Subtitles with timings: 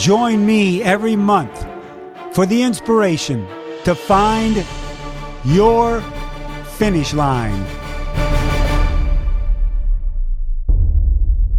[0.00, 1.66] Join me every month
[2.32, 3.46] for the inspiration
[3.84, 4.64] to find
[5.44, 6.00] your
[6.78, 7.66] finish line.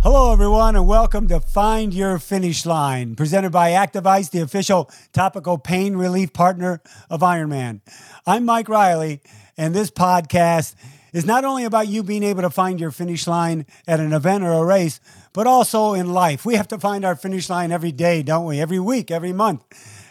[0.01, 4.89] Hello, everyone, and welcome to Find Your Finish Line, presented by Active Ice, the official
[5.13, 6.81] topical pain relief partner
[7.11, 7.81] of Ironman.
[8.25, 9.21] I'm Mike Reilly,
[9.55, 10.73] and this podcast
[11.13, 14.43] is not only about you being able to find your finish line at an event
[14.43, 14.99] or a race,
[15.33, 16.45] but also in life.
[16.45, 18.59] We have to find our finish line every day, don't we?
[18.59, 19.63] Every week, every month,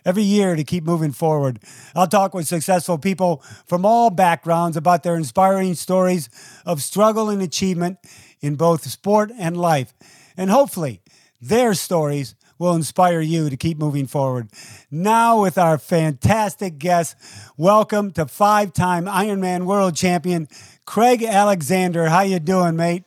[0.05, 1.61] every year to keep moving forward.
[1.95, 6.29] I'll talk with successful people from all backgrounds about their inspiring stories
[6.65, 7.99] of struggle and achievement
[8.41, 9.93] in both sport and life.
[10.37, 11.03] And hopefully,
[11.41, 14.51] their stories will inspire you to keep moving forward.
[14.91, 17.17] Now, with our fantastic guest,
[17.57, 20.47] welcome to five-time Ironman World Champion
[20.85, 22.11] Craig Alexander.
[22.11, 23.05] How you doing, mate?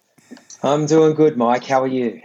[0.64, 1.66] I'm doing good, Mike.
[1.66, 2.22] How are you?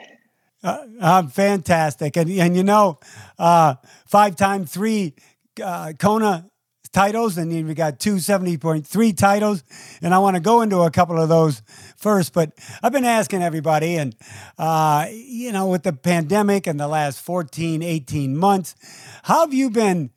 [0.63, 2.99] Uh, I'm fantastic, and and you know,
[3.39, 3.75] uh,
[4.07, 5.15] five-time three
[5.63, 6.49] uh, Kona
[6.93, 9.63] titles, and then we got two 70.3 titles.
[10.03, 11.63] And I want to go into a couple of those
[11.97, 14.17] first, but I've been asking everybody, and,
[14.59, 18.75] uh, you know, with the pandemic and the last 14, 18 months,
[19.23, 20.11] how have you been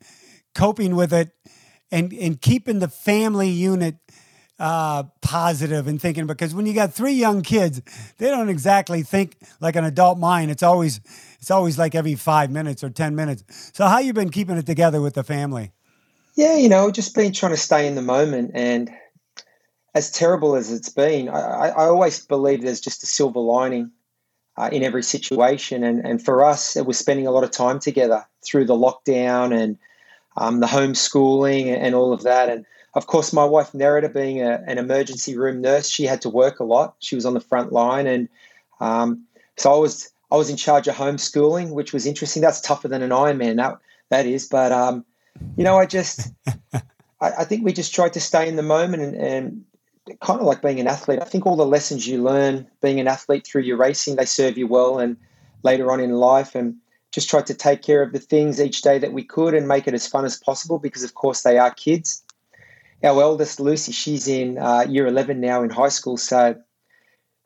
[0.54, 1.30] coping with it
[1.90, 3.96] and, and keeping the family unit
[4.62, 7.82] uh, positive and thinking because when you got three young kids,
[8.18, 10.52] they don't exactly think like an adult mind.
[10.52, 11.00] It's always
[11.40, 13.42] it's always like every five minutes or ten minutes.
[13.74, 15.72] So how you been keeping it together with the family?
[16.36, 18.52] Yeah, you know, just been trying to stay in the moment.
[18.54, 18.88] And
[19.96, 23.90] as terrible as it's been, I, I always believe there's just a silver lining
[24.56, 25.82] uh, in every situation.
[25.82, 29.52] And, and for us, it was spending a lot of time together through the lockdown
[29.54, 29.76] and
[30.36, 32.48] um, the homeschooling and, all of that.
[32.48, 32.64] And
[32.94, 36.60] of course, my wife Nerida, being a, an emergency room nurse, she had to work
[36.60, 36.94] a lot.
[36.98, 38.28] She was on the front line, and
[38.80, 39.24] um,
[39.56, 42.42] so I was I was in charge of homeschooling, which was interesting.
[42.42, 43.78] That's tougher than an Ironman, that
[44.10, 44.48] that is.
[44.48, 45.04] But um,
[45.56, 46.30] you know, I just,
[46.74, 46.82] I,
[47.20, 49.64] I, think we just tried to stay in the moment and, and
[50.20, 51.20] kind of like being an athlete.
[51.20, 54.58] I think all the lessons you learn being an athlete through your racing, they serve
[54.58, 55.16] you well and
[55.62, 56.54] later on in life.
[56.54, 56.76] And
[57.12, 59.86] just tried to take care of the things each day that we could and make
[59.86, 62.22] it as fun as possible because, of course, they are kids.
[63.04, 66.16] Our eldest, Lucy, she's in uh, year 11 now in high school.
[66.16, 66.56] So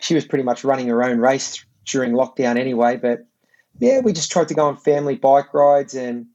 [0.00, 2.96] she was pretty much running her own race during lockdown anyway.
[2.96, 3.26] But
[3.78, 6.26] yeah, we just tried to go on family bike rides and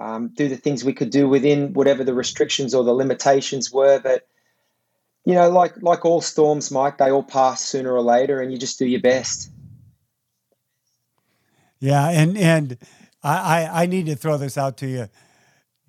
[0.00, 3.98] um, do the things we could do within whatever the restrictions or the limitations were.
[3.98, 4.26] But
[5.24, 8.58] you know, like like all storms, Mike, they all pass sooner or later, and you
[8.58, 9.50] just do your best.
[11.80, 12.78] Yeah, and and
[13.22, 15.08] I I, I need to throw this out to you,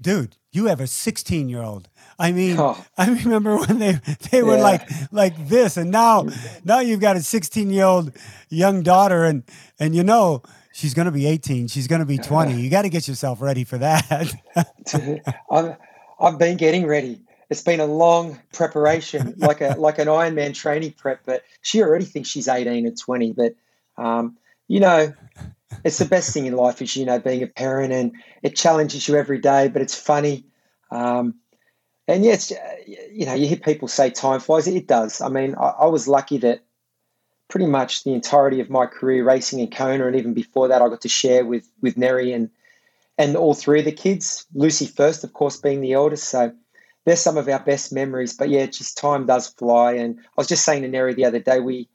[0.01, 0.35] dude.
[0.51, 1.89] You have a 16 year old.
[2.17, 2.83] I mean, oh.
[2.97, 3.99] I remember when they
[4.31, 4.63] they were yeah.
[4.63, 6.27] like like this, and now
[6.63, 8.11] now you've got a 16 year old
[8.49, 9.43] young daughter, and
[9.79, 10.43] and you know
[10.79, 13.41] she's going to be 18 she's going to be 20 you got to get yourself
[13.41, 14.33] ready for that
[15.51, 15.75] I've,
[16.19, 20.93] I've been getting ready it's been a long preparation like a like an ironman training
[20.93, 23.55] prep but she already thinks she's 18 and 20 but
[23.97, 25.13] um, you know
[25.83, 28.13] it's the best thing in life is you know being a parent and
[28.43, 30.45] it challenges you every day but it's funny
[30.91, 31.35] um,
[32.07, 32.51] and yes
[33.11, 36.07] you know you hear people say time flies it does i mean I, I was
[36.07, 36.63] lucky that
[37.49, 40.87] pretty much the entirety of my career racing in Kona, and even before that, I
[40.87, 42.49] got to share with with Neri and
[43.17, 44.45] and all three of the kids.
[44.53, 46.29] Lucy first, of course, being the eldest.
[46.29, 46.53] So
[47.05, 48.33] they're some of our best memories.
[48.37, 49.93] But yeah, just time does fly.
[49.93, 51.89] And I was just saying to Neri the other day, we,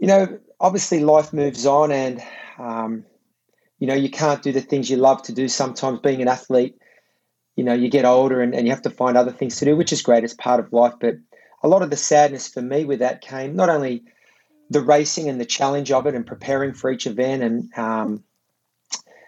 [0.00, 2.22] you know, obviously life moves on, and
[2.58, 3.04] um,
[3.78, 5.46] you know, you can't do the things you love to do.
[5.46, 6.76] Sometimes being an athlete,
[7.54, 9.76] you know, you get older and, and you have to find other things to do,
[9.76, 10.24] which is great.
[10.24, 11.16] It's part of life, but
[11.62, 14.02] a lot of the sadness for me with that came not only
[14.70, 18.24] the racing and the challenge of it and preparing for each event and um,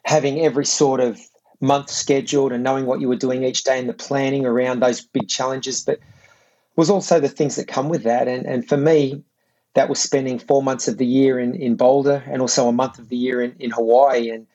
[0.05, 1.21] having every sort of
[1.61, 5.03] month scheduled and knowing what you were doing each day and the planning around those
[5.03, 5.99] big challenges, but
[6.77, 8.29] was also the things that come with that.
[8.29, 9.25] And, and for me,
[9.75, 12.99] that was spending four months of the year in, in Boulder and also a month
[12.99, 14.31] of the year in, in Hawaii.
[14.31, 14.47] And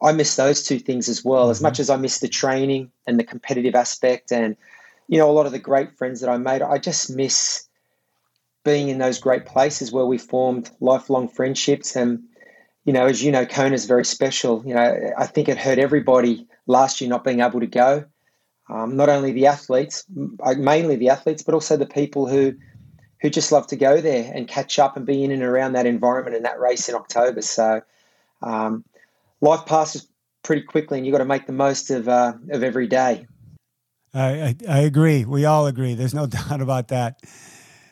[0.00, 1.82] I miss those two things as well, as much mm-hmm.
[1.82, 4.56] as I miss the training and the competitive aspect and–
[5.08, 7.68] you know, a lot of the great friends that I made, I just miss
[8.64, 11.96] being in those great places where we formed lifelong friendships.
[11.96, 12.22] And,
[12.86, 14.62] you know, as you know, Kona is very special.
[14.64, 18.06] You know, I think it hurt everybody last year not being able to go.
[18.70, 20.04] Um, not only the athletes,
[20.56, 22.54] mainly the athletes, but also the people who
[23.22, 25.86] who just love to go there and catch up and be in and around that
[25.86, 27.40] environment and that race in October.
[27.40, 27.80] So
[28.42, 28.84] um,
[29.40, 30.08] life passes
[30.42, 33.26] pretty quickly, and you've got to make the most of uh, of every day.
[34.12, 35.24] I, I, agree.
[35.24, 35.94] We all agree.
[35.94, 37.22] There's no doubt about that.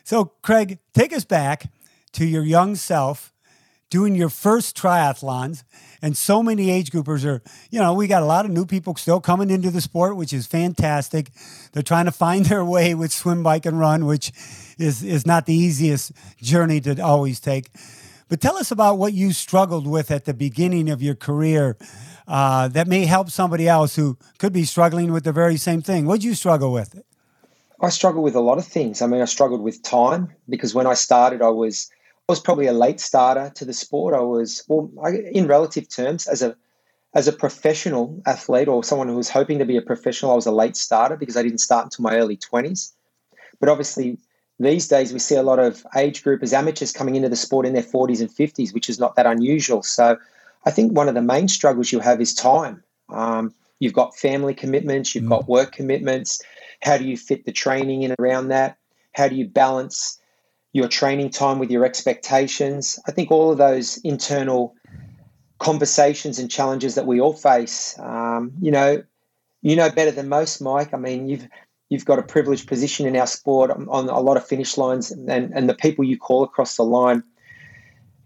[0.03, 1.71] So, Craig, take us back
[2.11, 3.33] to your young self
[3.91, 5.63] doing your first triathlons.
[6.01, 8.95] And so many age groupers are, you know, we got a lot of new people
[8.95, 11.29] still coming into the sport, which is fantastic.
[11.73, 14.31] They're trying to find their way with swim, bike, and run, which
[14.79, 17.69] is, is not the easiest journey to always take.
[18.29, 21.77] But tell us about what you struggled with at the beginning of your career
[22.27, 26.05] uh, that may help somebody else who could be struggling with the very same thing.
[26.05, 27.03] What did you struggle with?
[27.81, 29.01] I struggled with a lot of things.
[29.01, 31.89] I mean, I struggled with time because when I started, I was
[32.27, 34.13] I was probably a late starter to the sport.
[34.13, 36.55] I was, well, I, in relative terms, as a
[37.13, 40.45] as a professional athlete or someone who was hoping to be a professional, I was
[40.45, 42.93] a late starter because I didn't start until my early twenties.
[43.59, 44.17] But obviously,
[44.61, 47.73] these days we see a lot of age groupers, amateurs coming into the sport in
[47.73, 49.81] their 40s and 50s, which is not that unusual.
[49.83, 50.17] So
[50.65, 52.83] I think one of the main struggles you have is time.
[53.09, 55.29] Um, you've got family commitments, you've mm.
[55.29, 56.41] got work commitments.
[56.81, 58.77] How do you fit the training in around that?
[59.13, 60.19] How do you balance
[60.73, 62.99] your training time with your expectations?
[63.07, 64.75] I think all of those internal
[65.59, 67.97] conversations and challenges that we all face.
[67.99, 69.03] Um, you know,
[69.61, 70.93] you know better than most, Mike.
[70.93, 71.47] I mean, you've
[71.89, 75.29] you've got a privileged position in our sport on, a lot of finish lines, and
[75.29, 77.23] and the people you call across the line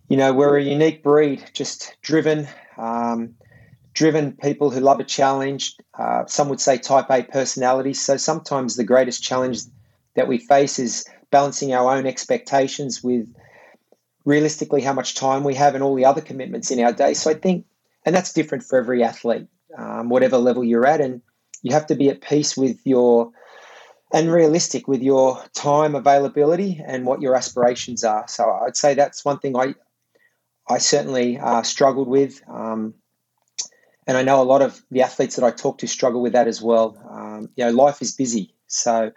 [0.07, 2.47] you know, we're a unique breed, just driven,
[2.77, 3.35] um,
[3.93, 5.75] driven people who love a challenge.
[5.97, 7.99] Uh, some would say type A personalities.
[7.99, 9.61] So sometimes the greatest challenge
[10.15, 11.05] that we face is
[11.35, 13.27] balancing our own expectations with
[14.23, 17.13] realistically how much time we have and all the other commitments in our day.
[17.13, 17.65] So I think,
[18.05, 19.47] and that's different for every athlete,
[19.77, 21.01] um, whatever level you're at.
[21.01, 21.21] And
[21.61, 23.31] you have to be at peace with your
[24.13, 28.25] and realistic with your time availability and what your aspirations are.
[28.29, 29.75] So I'd say that's one thing I,
[30.69, 32.41] I certainly uh, struggled with.
[32.47, 32.93] Um,
[34.07, 36.47] and I know a lot of the athletes that I talk to struggle with that
[36.47, 36.97] as well.
[37.09, 38.53] Um, you know, life is busy.
[38.67, 39.11] So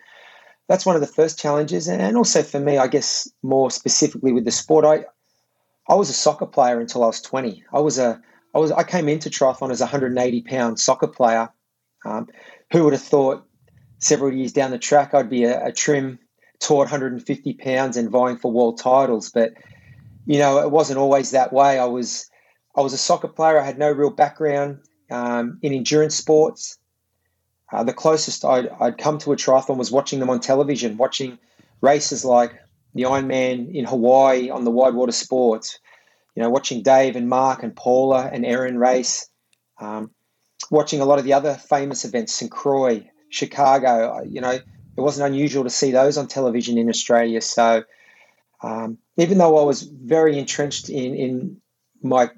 [0.68, 1.88] that's one of the first challenges.
[1.88, 5.04] And also for me, I guess more specifically with the sport, I,
[5.92, 7.64] I was a soccer player until I was 20.
[7.72, 8.20] I was a,
[8.54, 11.48] I was, I came into triathlon as a 180 pound soccer player.
[12.04, 12.28] Um,
[12.70, 13.44] who would have thought
[13.98, 16.18] several years down the track I'd be a, a trim,
[16.60, 19.30] taut 150 pounds and vying for world titles?
[19.30, 19.54] But
[20.26, 21.78] you know, it wasn't always that way.
[21.78, 22.30] I was
[22.76, 23.58] I was a soccer player.
[23.58, 24.80] I had no real background
[25.10, 26.77] um, in endurance sports.
[27.72, 31.38] Uh, the closest I'd, I'd come to a triathlon was watching them on television, watching
[31.80, 32.58] races like
[32.94, 35.78] the Ironman in Hawaii on the Wide Water Sports.
[36.34, 39.28] You know, watching Dave and Mark and Paula and Erin race.
[39.80, 40.10] Um,
[40.70, 42.50] watching a lot of the other famous events, St.
[42.50, 44.22] Croix, Chicago.
[44.22, 47.40] You know, it wasn't unusual to see those on television in Australia.
[47.40, 47.84] So
[48.62, 51.60] um, even though I was very entrenched in, in
[52.02, 52.30] my,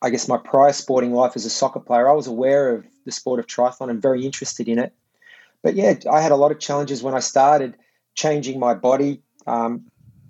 [0.00, 3.12] I guess, my prior sporting life as a soccer player, I was aware of the
[3.12, 4.92] sport of triathlon and very interested in it.
[5.62, 7.76] But yeah, I had a lot of challenges when I started
[8.14, 9.86] changing my body, um,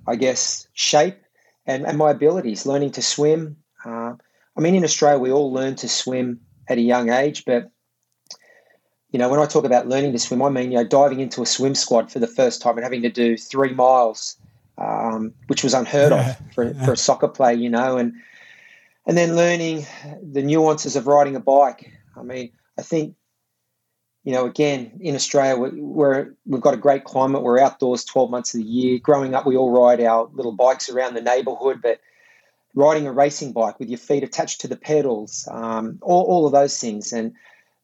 [0.06, 1.18] I guess, shape
[1.66, 3.56] and, and my abilities, learning to swim.
[3.84, 4.14] Uh,
[4.56, 7.70] I mean, in Australia, we all learn to swim at a young age, but
[9.10, 11.42] you know, when I talk about learning to swim, I mean, you know, diving into
[11.42, 14.36] a swim squad for the first time and having to do three miles
[14.78, 18.14] um, which was unheard of for, for a soccer player, you know, and
[19.06, 19.86] and then learning
[20.22, 21.92] the nuances of riding a bike.
[22.16, 23.16] I mean, I think,
[24.24, 27.42] you know, again in Australia, we're, we've got a great climate.
[27.42, 28.98] We're outdoors twelve months of the year.
[28.98, 32.00] Growing up, we all ride our little bikes around the neighbourhood, but
[32.74, 36.52] riding a racing bike with your feet attached to the pedals, um, all, all of
[36.52, 37.34] those things, and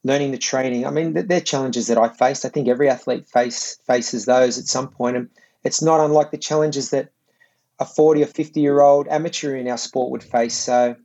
[0.04, 0.86] learning the training.
[0.86, 2.44] I mean, they're challenges that I faced.
[2.44, 5.28] I think every athlete face faces those at some point, and
[5.64, 7.10] it's not unlike the challenges that
[7.78, 10.54] a 40 or 50 year old amateur in our sport would face.
[10.54, 10.96] So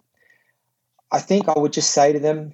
[1.12, 2.54] I think I would just say to them,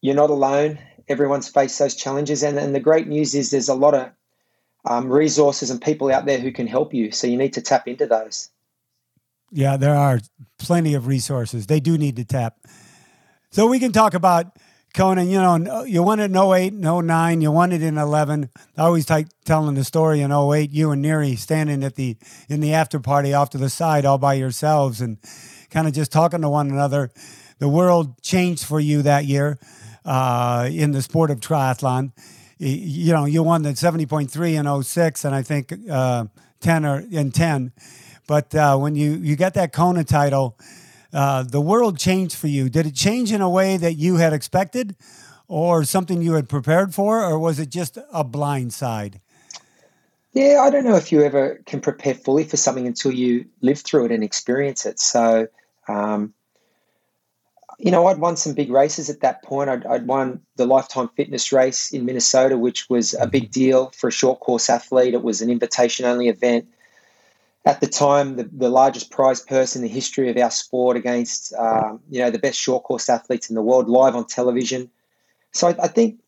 [0.00, 0.78] you're not alone.
[1.08, 2.42] Everyone's faced those challenges.
[2.42, 4.10] And, and the great news is there's a lot of
[4.84, 7.10] um, resources and people out there who can help you.
[7.10, 8.50] So you need to tap into those.
[9.50, 10.20] Yeah, there are
[10.58, 11.66] plenty of resources.
[11.66, 12.56] They do need to tap.
[13.50, 14.56] So we can talk about
[14.92, 17.40] Kona, you know, you won it in 08 and 09.
[17.40, 18.50] You won it in 11.
[18.76, 22.16] I always like telling the story in 08, you and Neri standing at the
[22.48, 25.18] in the after party off to the side all by yourselves and
[25.70, 27.10] kind of just talking to one another.
[27.58, 29.58] The world changed for you that year
[30.10, 32.10] uh, in the sport of triathlon.
[32.58, 36.24] You know, you won the 70.3 in 06 and I think uh,
[36.60, 37.72] 10 or in 10.
[38.26, 40.58] But uh, when you, you get that Kona title,
[41.12, 42.68] uh, the world changed for you.
[42.68, 44.96] Did it change in a way that you had expected
[45.46, 49.20] or something you had prepared for, or was it just a blind side?
[50.32, 53.78] Yeah, I don't know if you ever can prepare fully for something until you live
[53.78, 55.00] through it and experience it.
[55.00, 55.48] So,
[55.88, 56.34] um,
[57.82, 59.70] you know, I'd won some big races at that point.
[59.70, 64.08] I'd, I'd, won the Lifetime Fitness Race in Minnesota, which was a big deal for
[64.08, 65.14] a short course athlete.
[65.14, 66.68] It was an invitation only event.
[67.64, 71.54] at the time the, the largest prize purse in the history of our sport against
[71.54, 74.90] um, you know the best short course athletes in the world live on television.
[75.52, 76.20] So I, I think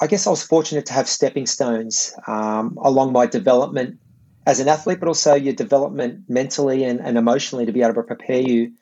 [0.00, 3.98] I guess I was fortunate to have stepping stones um, along my development
[4.44, 8.02] as an athlete, but also your development mentally and, and emotionally to be able to
[8.02, 8.72] prepare you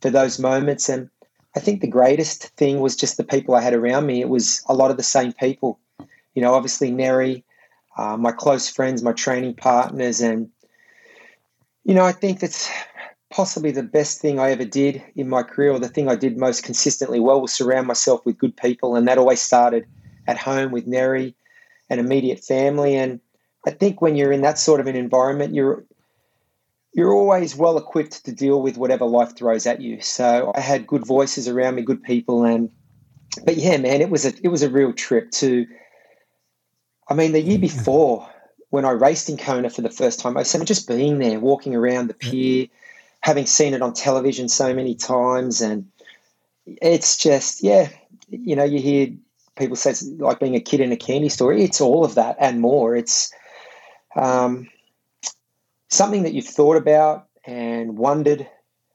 [0.00, 0.88] for those moments.
[0.88, 1.10] And
[1.56, 4.20] I think the greatest thing was just the people I had around me.
[4.20, 5.80] It was a lot of the same people.
[6.34, 7.44] You know, obviously Neri,
[7.96, 10.50] uh, my close friends, my training partners, and
[11.84, 12.70] you know, I think that's
[13.30, 16.36] possibly the best thing I ever did in my career, or the thing I did
[16.36, 19.86] most consistently well, was surround myself with good people, and that always started
[20.26, 21.34] at home with Neri
[21.88, 22.96] and immediate family.
[22.96, 23.20] And
[23.66, 25.84] I think when you're in that sort of an environment, you're
[26.96, 30.00] you're always well equipped to deal with whatever life throws at you.
[30.00, 32.70] So I had good voices around me, good people, and
[33.44, 35.66] but yeah, man, it was a it was a real trip to.
[37.06, 38.26] I mean, the year before
[38.70, 41.74] when I raced in Kona for the first time, I said just being there, walking
[41.74, 42.68] around the pier,
[43.20, 45.90] having seen it on television so many times, and
[46.64, 47.90] it's just yeah,
[48.30, 49.08] you know, you hear
[49.54, 51.52] people say it's like being a kid in a candy store.
[51.52, 52.96] It's all of that and more.
[52.96, 53.34] It's
[54.16, 54.68] um,
[55.96, 58.46] something that you've thought about and wondered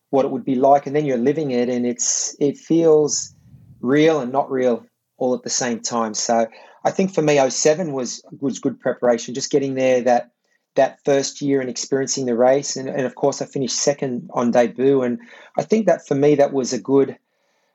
[0.10, 3.34] what it would be like, and then you're living it, and it's it feels
[3.80, 4.86] real and not real
[5.18, 6.14] all at the same time.
[6.14, 6.48] So
[6.84, 9.34] I think for me, 07 was was good preparation.
[9.34, 10.32] Just getting there that
[10.76, 14.52] that first year and experiencing the race, and, and of course I finished second on
[14.52, 15.20] debut, and
[15.58, 17.18] I think that for me that was a good,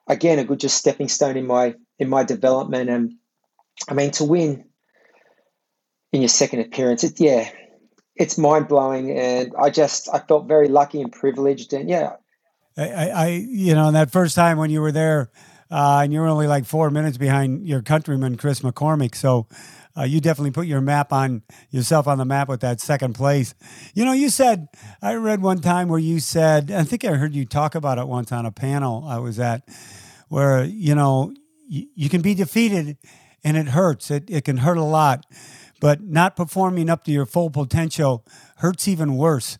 [0.06, 2.90] again a good just stepping stone in my in my development.
[2.90, 3.14] And
[3.88, 4.64] I mean to win
[6.12, 7.50] in your second appearance, it yeah,
[8.16, 12.16] it's mind blowing, and I just I felt very lucky and privileged, and yeah.
[12.76, 15.30] I, I you know that first time when you were there,
[15.70, 19.46] uh, and you were only like four minutes behind your countryman Chris McCormick, so
[19.96, 23.54] uh, you definitely put your map on yourself on the map with that second place.
[23.94, 24.68] You know, you said
[25.02, 28.06] I read one time where you said I think I heard you talk about it
[28.06, 29.62] once on a panel I was at,
[30.28, 31.35] where you know
[31.68, 32.96] you, you can be defeated
[33.44, 34.11] and it hurts.
[34.11, 35.25] It it can hurt a lot
[35.80, 38.25] but not performing up to your full potential
[38.56, 39.59] hurts even worse.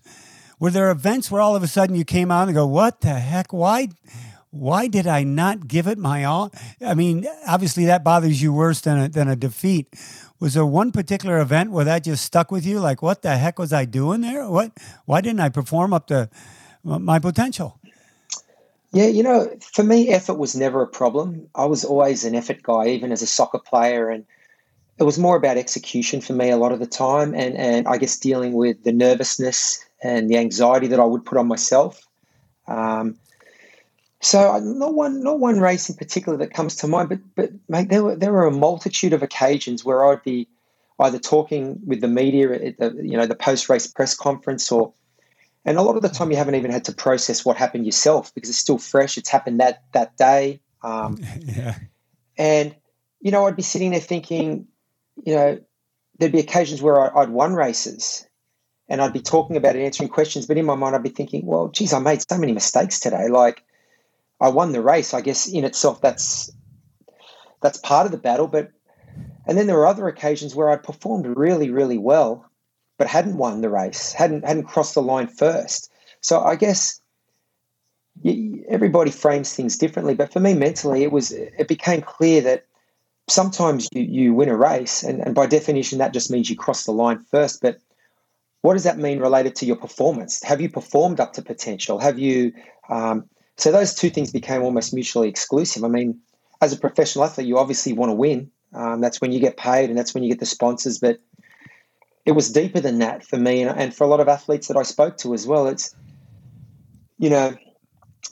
[0.59, 3.15] Were there events where all of a sudden you came out and go, "What the
[3.15, 3.53] heck?
[3.53, 3.89] Why?"
[4.51, 6.51] Why did I not give it my all?
[6.81, 9.93] I mean, obviously that bothers you worse than a, than a defeat.
[10.41, 12.81] Was there one particular event where that just stuck with you?
[12.81, 14.49] Like, what the heck was I doing there?
[14.49, 14.73] What?
[15.05, 16.31] Why didn't I perform up to
[16.85, 17.79] my potential?
[18.93, 21.49] Yeah, you know, for me, effort was never a problem.
[21.55, 24.25] I was always an effort guy, even as a soccer player, and
[24.99, 27.99] it was more about execution for me a lot of the time and, and I
[27.99, 32.01] guess dealing with the nervousness and the anxiety that I would put on myself.
[32.67, 33.17] Um,
[34.21, 37.91] so not one not one race in particular that comes to mind, but but mate,
[37.91, 40.49] there were there were a multitude of occasions where I'd be
[40.99, 44.93] either talking with the media at the you know the post race press conference or
[45.67, 48.35] and a lot of the time you haven't even had to process what happened yourself
[48.35, 49.19] because it's still fresh.
[49.19, 50.61] It's happened that that day.
[50.83, 51.77] Um, yeah.
[52.39, 52.75] And
[53.21, 54.67] you know, I'd be sitting there thinking,
[55.25, 55.59] you know,
[56.19, 58.27] there'd be occasions where I, would won races
[58.89, 61.45] and I'd be talking about it, answering questions, but in my mind, I'd be thinking,
[61.45, 63.29] well, geez, I made so many mistakes today.
[63.29, 63.63] Like,
[64.41, 65.15] I won the race.
[65.15, 66.53] I guess in itself, that's
[67.63, 68.47] that's part of the battle.
[68.47, 68.71] But
[69.47, 72.49] and then there were other occasions where I performed really, really well,
[72.99, 75.91] but hadn't won the race, hadn't hadn't crossed the line first.
[76.21, 77.01] So I guess
[78.25, 80.15] everybody frames things differently.
[80.15, 82.67] But for me, mentally, it was it became clear that
[83.29, 86.85] sometimes you, you win a race, and, and by definition, that just means you cross
[86.85, 87.61] the line first.
[87.61, 87.79] But
[88.63, 90.43] what does that mean related to your performance?
[90.43, 91.99] Have you performed up to potential?
[91.99, 92.53] Have you?
[92.89, 95.85] Um, so those two things became almost mutually exclusive.
[95.85, 96.21] I mean,
[96.61, 98.51] as a professional athlete, you obviously want to win.
[98.75, 100.99] Um, that's when you get paid, and that's when you get the sponsors.
[100.99, 101.21] But
[102.25, 104.77] it was deeper than that for me, and, and for a lot of athletes that
[104.77, 105.67] I spoke to as well.
[105.69, 105.95] It's
[107.19, 107.57] you know,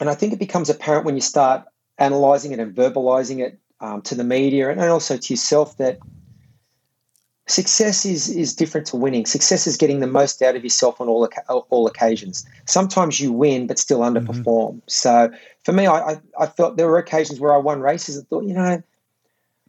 [0.01, 1.65] and I think it becomes apparent when you start
[1.99, 5.99] analyzing it and verbalizing it um, to the media and also to yourself that
[7.47, 9.27] success is is different to winning.
[9.27, 11.29] Success is getting the most out of yourself on all
[11.71, 12.47] all occasions.
[12.65, 14.17] Sometimes you win but still mm-hmm.
[14.17, 14.77] underperform.
[14.77, 14.79] Mm-hmm.
[14.87, 15.31] So
[15.65, 18.45] for me, I, I, I felt there were occasions where I won races and thought,
[18.45, 18.83] you know,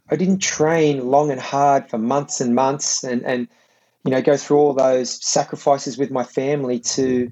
[0.10, 3.48] I didn't train long and hard for months and months and and
[4.06, 7.30] you know go through all those sacrifices with my family to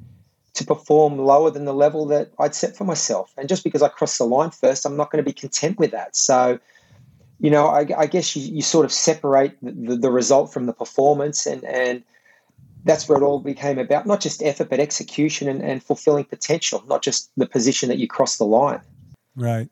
[0.54, 3.34] to perform lower than the level that I'd set for myself.
[3.38, 5.92] And just because I crossed the line first, I'm not going to be content with
[5.92, 6.16] that.
[6.16, 6.60] So,
[7.40, 10.74] you know, I, I guess you, you, sort of separate the, the, result from the
[10.74, 12.04] performance, and, and
[12.86, 16.84] that's where it all became about not just effort, but execution and, and fulfilling potential,
[16.88, 18.82] not just the position that you cross the line.
[19.36, 19.70] Right,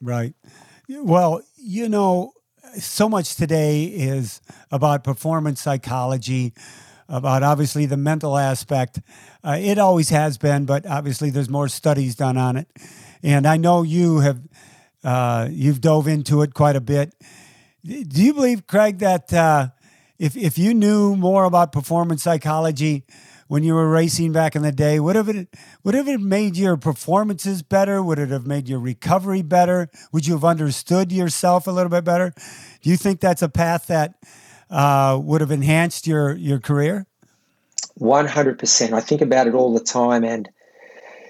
[0.00, 0.34] right.
[0.88, 2.32] Well, you know,
[2.78, 6.54] so much today is about performance psychology
[7.08, 9.00] about obviously the mental aspect.
[9.42, 12.68] Uh, it always has been, but obviously there's more studies done on it.
[13.22, 14.40] And I know you have
[15.02, 17.14] uh, you've dove into it quite a bit.
[17.84, 19.68] Do you believe, Craig, that uh,
[20.18, 23.04] if if you knew more about performance psychology
[23.46, 25.48] when you were racing back in the day, would have it
[25.84, 28.02] would have it made your performances better?
[28.02, 29.88] Would it have made your recovery better?
[30.12, 32.34] Would you have understood yourself a little bit better?
[32.82, 34.14] Do you think that's a path that
[34.70, 37.06] uh, would have enhanced your your career?
[37.94, 38.92] One hundred percent.
[38.92, 40.48] I think about it all the time, and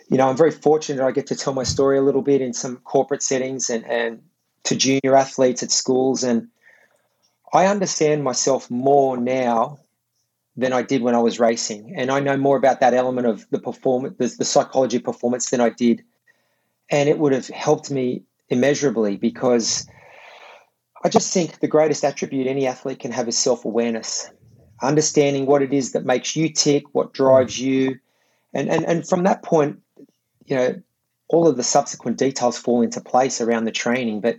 [0.09, 1.04] you know, I'm very fortunate.
[1.04, 4.23] I get to tell my story a little bit in some corporate settings and and
[4.64, 6.49] to junior athletes at schools, and
[7.52, 9.78] I understand myself more now
[10.57, 13.47] than I did when I was racing, and I know more about that element of
[13.50, 16.02] the performance, the, the psychology of performance than I did,
[16.90, 19.87] and it would have helped me immeasurably because
[21.05, 24.31] I just think the greatest attribute any athlete can have is self awareness,
[24.83, 27.99] understanding what it is that makes you tick, what drives you.
[28.52, 29.81] And, and, and from that point,
[30.47, 30.83] you know,
[31.28, 34.21] all of the subsequent details fall into place around the training.
[34.21, 34.38] But,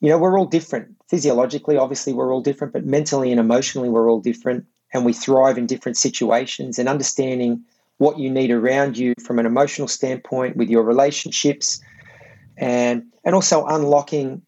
[0.00, 0.96] you know, we're all different.
[1.08, 4.66] Physiologically, obviously, we're all different, but mentally and emotionally, we're all different.
[4.92, 7.64] And we thrive in different situations and understanding
[7.98, 11.80] what you need around you from an emotional standpoint with your relationships
[12.56, 14.42] and, and also unlocking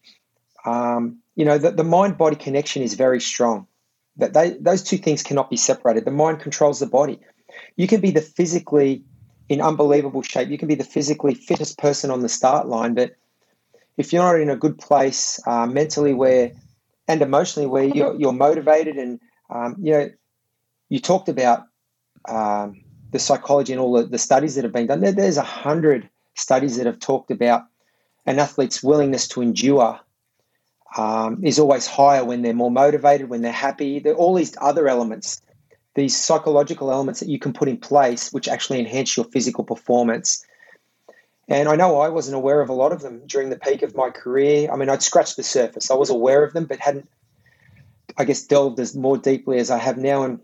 [0.65, 3.67] um, you know, the, the mind body connection is very strong.
[4.17, 6.05] That they, those two things cannot be separated.
[6.05, 7.19] The mind controls the body.
[7.75, 9.03] You can be the physically
[9.49, 10.49] in unbelievable shape.
[10.49, 13.15] You can be the physically fittest person on the start line, but
[13.97, 16.51] if you're not in a good place uh, mentally, where
[17.07, 20.09] and emotionally, where you're, you're motivated, and um, you know,
[20.89, 21.65] you talked about
[22.27, 25.01] um, the psychology and all the, the studies that have been done.
[25.01, 27.63] There, there's a hundred studies that have talked about
[28.25, 29.99] an athlete's willingness to endure
[30.97, 33.99] um, is always higher when they're more motivated, when they're happy.
[33.99, 35.41] There are all these other elements,
[35.95, 40.45] these psychological elements that you can put in place, which actually enhance your physical performance.
[41.47, 43.95] And I know I wasn't aware of a lot of them during the peak of
[43.95, 44.71] my career.
[44.71, 45.91] I mean, I'd scratched the surface.
[45.91, 47.09] I was aware of them, but hadn't,
[48.17, 50.23] I guess, delved as more deeply as I have now.
[50.23, 50.39] And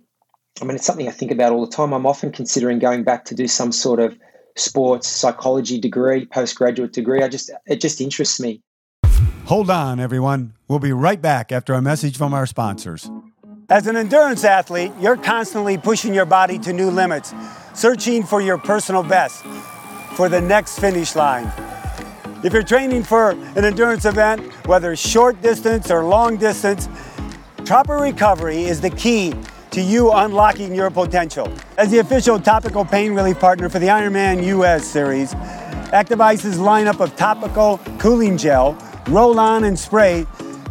[0.62, 1.94] I mean, it's something I think about all the time.
[1.94, 4.18] I'm often considering going back to do some sort of
[4.58, 7.24] sports psychology degree, postgraduate degree.
[7.24, 8.62] I just, it just interests me.
[9.50, 10.54] Hold on, everyone.
[10.68, 13.10] We'll be right back after a message from our sponsors.
[13.68, 17.34] As an endurance athlete, you're constantly pushing your body to new limits,
[17.74, 19.42] searching for your personal best,
[20.14, 21.52] for the next finish line.
[22.44, 26.88] If you're training for an endurance event, whether short distance or long distance,
[27.66, 29.34] proper recovery is the key
[29.72, 31.52] to you unlocking your potential.
[31.76, 35.34] As the official topical pain relief partner for the Ironman US series,
[35.92, 38.78] Active Ice's lineup of topical cooling gel
[39.10, 40.26] roll on and spray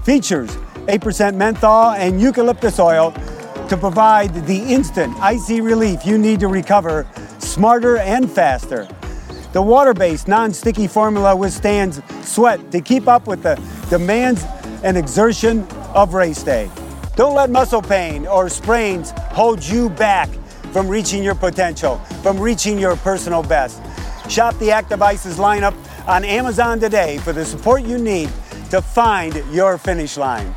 [0.05, 3.12] features 8% menthol and eucalyptus oil
[3.68, 7.07] to provide the instant icy relief you need to recover
[7.38, 8.88] smarter and faster.
[9.53, 13.57] The water based non sticky formula withstands sweat to keep up with the
[13.90, 14.44] demands
[14.83, 16.70] and exertion of race day.
[17.16, 20.29] Don't let muscle pain or sprains hold you back
[20.72, 23.83] from reaching your potential, from reaching your personal best.
[24.31, 25.74] Shop the Active Ices lineup
[26.09, 28.31] on Amazon today for the support you need
[28.71, 30.57] to find your finish line.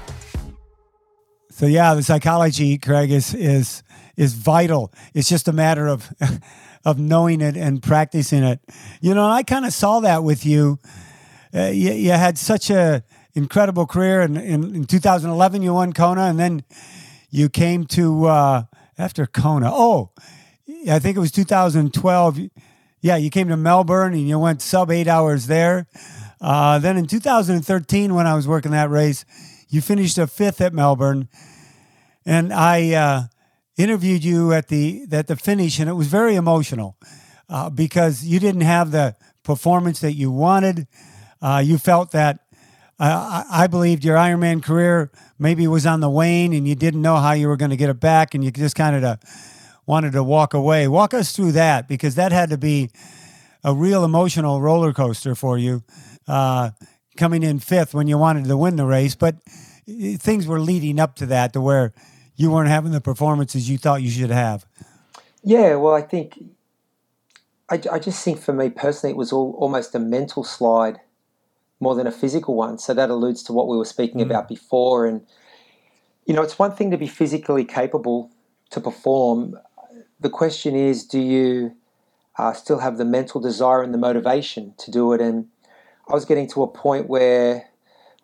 [1.49, 3.83] So yeah, the psychology, Craig, is is
[4.15, 4.93] is vital.
[5.13, 6.09] It's just a matter of
[6.85, 8.61] of knowing it and practicing it.
[9.01, 10.79] You know, I kind of saw that with you.
[11.53, 11.91] Uh, you.
[11.91, 16.63] You had such a incredible career, and in, in, 2011 you won Kona, and then
[17.29, 18.63] you came to uh,
[18.97, 19.69] after Kona.
[19.71, 20.11] Oh,
[20.89, 22.39] I think it was 2012
[23.01, 25.87] yeah, you came to Melbourne and you went sub eight hours there.
[26.39, 29.25] Uh, then in 2013, when I was working that race,
[29.69, 31.29] you finished a fifth at Melbourne,
[32.25, 33.23] and I uh,
[33.77, 36.97] interviewed you at the at the finish, and it was very emotional
[37.47, 40.87] uh, because you didn't have the performance that you wanted.
[41.41, 42.39] Uh, you felt that
[42.99, 47.01] uh, I, I believed your Ironman career maybe was on the wane, and you didn't
[47.01, 49.19] know how you were going to get it back, and you just kind of
[49.85, 50.87] wanted to walk away.
[50.87, 52.89] Walk us through that because that had to be
[53.63, 55.83] a real emotional roller coaster for you,
[56.27, 56.71] uh,
[57.17, 59.15] coming in fifth when you wanted to win the race.
[59.15, 59.35] But
[60.17, 61.93] things were leading up to that to where
[62.35, 64.65] you weren't having the performances you thought you should have.
[65.43, 66.39] Yeah, well, I think
[67.69, 70.99] I, I just think for me personally, it was all, almost a mental slide
[71.79, 72.77] more than a physical one.
[72.77, 74.25] So that alludes to what we were speaking mm.
[74.25, 75.05] about before.
[75.05, 75.25] And
[76.25, 78.29] you know, it's one thing to be physically capable
[78.71, 79.57] to perform
[80.21, 81.75] the question is do you
[82.38, 85.21] uh, still have the mental desire and the motivation to do it?
[85.21, 85.47] And
[86.07, 87.69] I was getting to a point where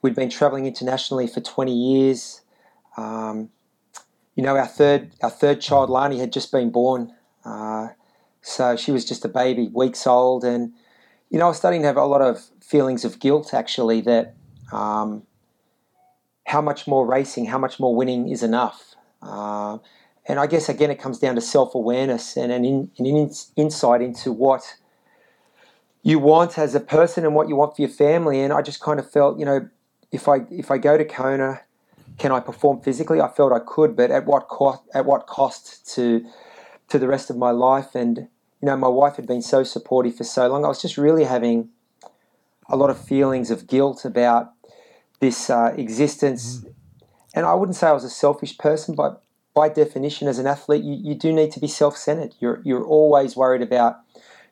[0.01, 2.41] we'd been traveling internationally for 20 years.
[2.95, 3.49] Um,
[4.36, 7.88] you know, our third our third child, Lani, had just been born, uh,
[8.41, 10.73] so she was just a baby, weeks old, and
[11.29, 14.36] you know, I was starting to have a lot of feelings of guilt actually that
[14.71, 15.23] um,
[16.45, 18.95] how much more racing, how much more winning is enough.
[19.23, 19.79] Uh,
[20.27, 23.31] and I guess again, it comes down to self awareness and an, in, an in,
[23.55, 24.75] insight into what
[26.03, 28.41] you want as a person and what you want for your family.
[28.41, 29.69] And I just kind of felt, you know,
[30.11, 31.61] if I if I go to Kona,
[32.17, 33.21] can I perform physically?
[33.21, 34.83] I felt I could, but at what cost?
[34.93, 36.25] At what cost to
[36.89, 37.95] to the rest of my life?
[37.95, 38.17] And
[38.61, 40.65] you know, my wife had been so supportive for so long.
[40.65, 41.69] I was just really having
[42.69, 44.51] a lot of feelings of guilt about
[45.19, 46.65] this uh, existence.
[47.33, 49.23] And I wouldn't say I was a selfish person, but
[49.57, 52.35] by definition, as an athlete, you, you do need to be self centered.
[52.39, 53.97] You're, you're always worried about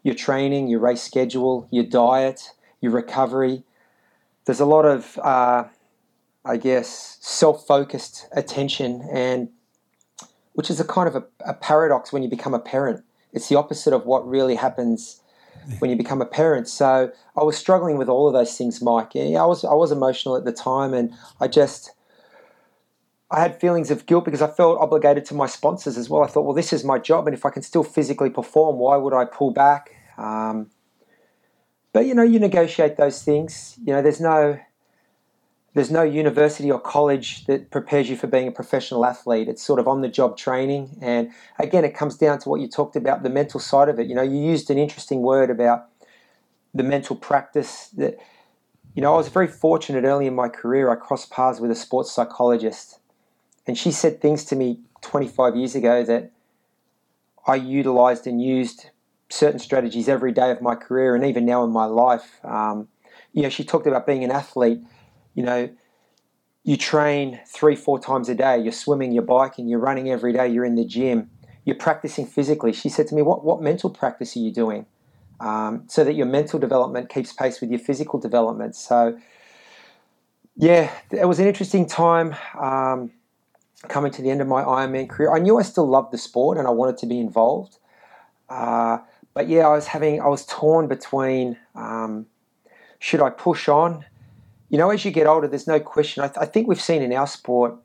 [0.02, 3.62] your training, your race schedule, your diet, your recovery.
[4.46, 5.66] There's a lot of, uh,
[6.44, 9.50] I guess, self focused attention, and
[10.54, 13.04] which is a kind of a, a paradox when you become a parent.
[13.32, 15.22] It's the opposite of what really happens
[15.78, 16.68] when you become a parent.
[16.68, 19.12] So I was struggling with all of those things, Mike.
[19.14, 21.92] Yeah, I was I was emotional at the time, and I just
[23.32, 26.24] I had feelings of guilt because I felt obligated to my sponsors as well.
[26.24, 28.98] I thought, well, this is my job, and if I can still physically perform, why
[28.98, 29.96] would I pull back?
[30.18, 30.70] Um,
[31.92, 33.78] but you know, you negotiate those things.
[33.84, 34.60] You know, there's no
[35.76, 39.50] there's no university or college that prepares you for being a professional athlete.
[39.50, 40.98] It's sort of on the job training.
[41.02, 44.08] And again, it comes down to what you talked about the mental side of it.
[44.08, 45.90] You know, you used an interesting word about
[46.74, 48.18] the mental practice that,
[48.96, 50.90] you know, I was very fortunate early in my career.
[50.90, 53.00] I crossed paths with a sports psychologist,
[53.68, 56.32] and she said things to me 25 years ago that
[57.48, 58.90] I utilized and used
[59.30, 62.40] certain strategies every day of my career and even now in my life.
[62.44, 62.88] Um,
[63.34, 64.80] you know, she talked about being an athlete
[65.36, 65.70] you know,
[66.64, 68.58] you train three, four times a day.
[68.58, 70.48] You're swimming, you're biking, you're running every day.
[70.48, 71.30] You're in the gym.
[71.66, 72.74] You're practicing physically.
[72.74, 74.86] She said to me, "What what mental practice are you doing,
[75.40, 79.20] um, so that your mental development keeps pace with your physical development?" So,
[80.56, 83.12] yeah, it was an interesting time um,
[83.88, 85.34] coming to the end of my Ironman career.
[85.34, 87.78] I knew I still loved the sport and I wanted to be involved,
[88.50, 89.00] uh,
[89.34, 92.28] but yeah, I was having I was torn between um,
[93.00, 94.06] should I push on
[94.70, 96.24] you know, as you get older, there's no question.
[96.24, 97.76] I, th- I think we've seen in our sport,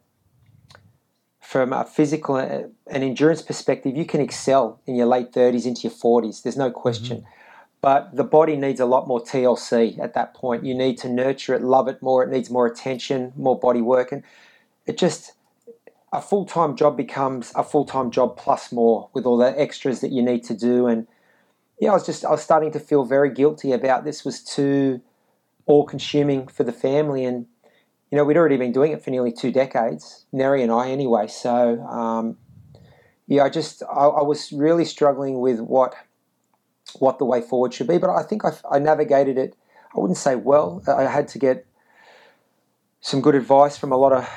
[1.40, 5.92] from a physical and endurance perspective, you can excel in your late 30s into your
[5.92, 6.42] 40s.
[6.42, 7.18] There's no question.
[7.18, 7.26] Mm-hmm.
[7.81, 10.64] But the body needs a lot more TLC at that point.
[10.64, 12.22] You need to nurture it, love it more.
[12.22, 14.12] It needs more attention, more body work.
[14.12, 14.22] And
[14.87, 15.33] it just,
[16.12, 20.01] a full time job becomes a full time job plus more with all the extras
[20.01, 20.87] that you need to do.
[20.87, 21.07] And
[21.81, 25.01] yeah, I was just, I was starting to feel very guilty about this was too
[25.66, 27.25] all consuming for the family.
[27.25, 27.46] And,
[28.11, 31.29] you know, we'd already been doing it for nearly two decades, Neri and I anyway.
[31.29, 32.37] So, um,
[33.29, 35.94] yeah, I just, I, I, was really struggling with what,
[36.99, 37.99] what the way forward should be.
[37.99, 39.55] But I think I, I navigated it,
[39.96, 40.83] I wouldn't say well.
[40.88, 41.66] I had to get
[43.01, 44.29] some good advice from a lot of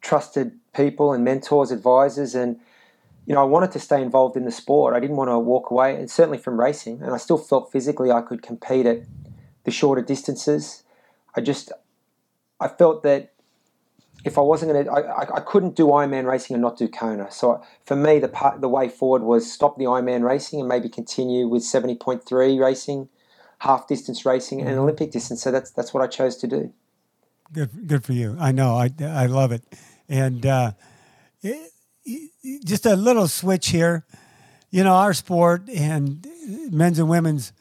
[0.00, 2.58] trusted people and mentors, advisors, and
[3.26, 4.94] you know, I wanted to stay involved in the sport.
[4.94, 7.02] I didn't want to walk away, and certainly from racing.
[7.02, 9.02] And I still felt physically I could compete at
[9.64, 10.82] the shorter distances.
[11.36, 11.70] I just
[12.58, 13.32] I felt that
[14.24, 17.30] if I wasn't going to, I, I couldn't do Ironman racing and not do Kona.
[17.30, 20.88] So for me, the part, the way forward was stop the Ironman racing and maybe
[20.88, 23.08] continue with seventy point three racing,
[23.60, 24.80] half distance racing, and mm-hmm.
[24.80, 25.42] Olympic distance.
[25.42, 26.72] So that's that's what I chose to do.
[27.52, 28.36] Good, good for you.
[28.38, 28.74] I know.
[28.74, 29.62] I I love it,
[30.10, 30.72] and uh,
[32.64, 34.04] just a little switch here.
[34.70, 36.26] You know, our sport and
[36.70, 37.52] men's and women's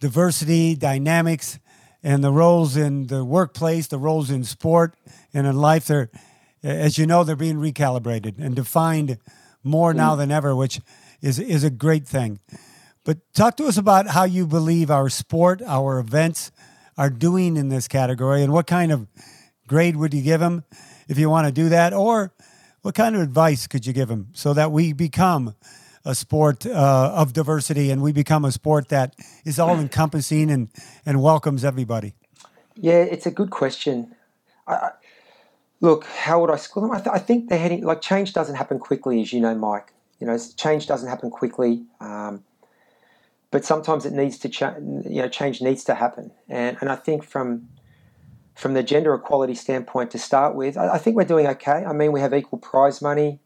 [0.00, 1.58] diversity, dynamics,
[2.02, 4.94] and the roles in the workplace, the roles in sport
[5.32, 5.86] and in life.
[5.86, 6.10] They're,
[6.62, 9.18] as you know, they're being recalibrated and defined
[9.62, 10.80] more now than ever, which
[11.22, 12.40] is is a great thing.
[13.04, 16.50] But talk to us about how you believe our sport, our events,
[16.96, 19.06] are doing in this category, and what kind of
[19.66, 20.64] grade would you give them
[21.10, 22.32] if you want to do that, or
[22.82, 25.54] what kind of advice could you give them so that we become
[26.04, 30.68] a sport uh, of diversity and we become a sport that is all encompassing and,
[31.04, 32.14] and welcomes everybody?
[32.76, 34.14] Yeah, it's a good question.
[34.68, 34.90] I, I,
[35.80, 36.92] look, how would I school them?
[36.92, 39.92] I, th- I, think they're heading like change doesn't happen quickly, as you know, Mike.
[40.20, 42.44] You know, change doesn't happen quickly, um,
[43.50, 45.06] but sometimes it needs to change.
[45.06, 47.68] You know, change needs to happen, and and I think from
[48.60, 51.82] from the gender equality standpoint to start with, I, I think we're doing okay.
[51.86, 53.40] I mean, we have equal prize money.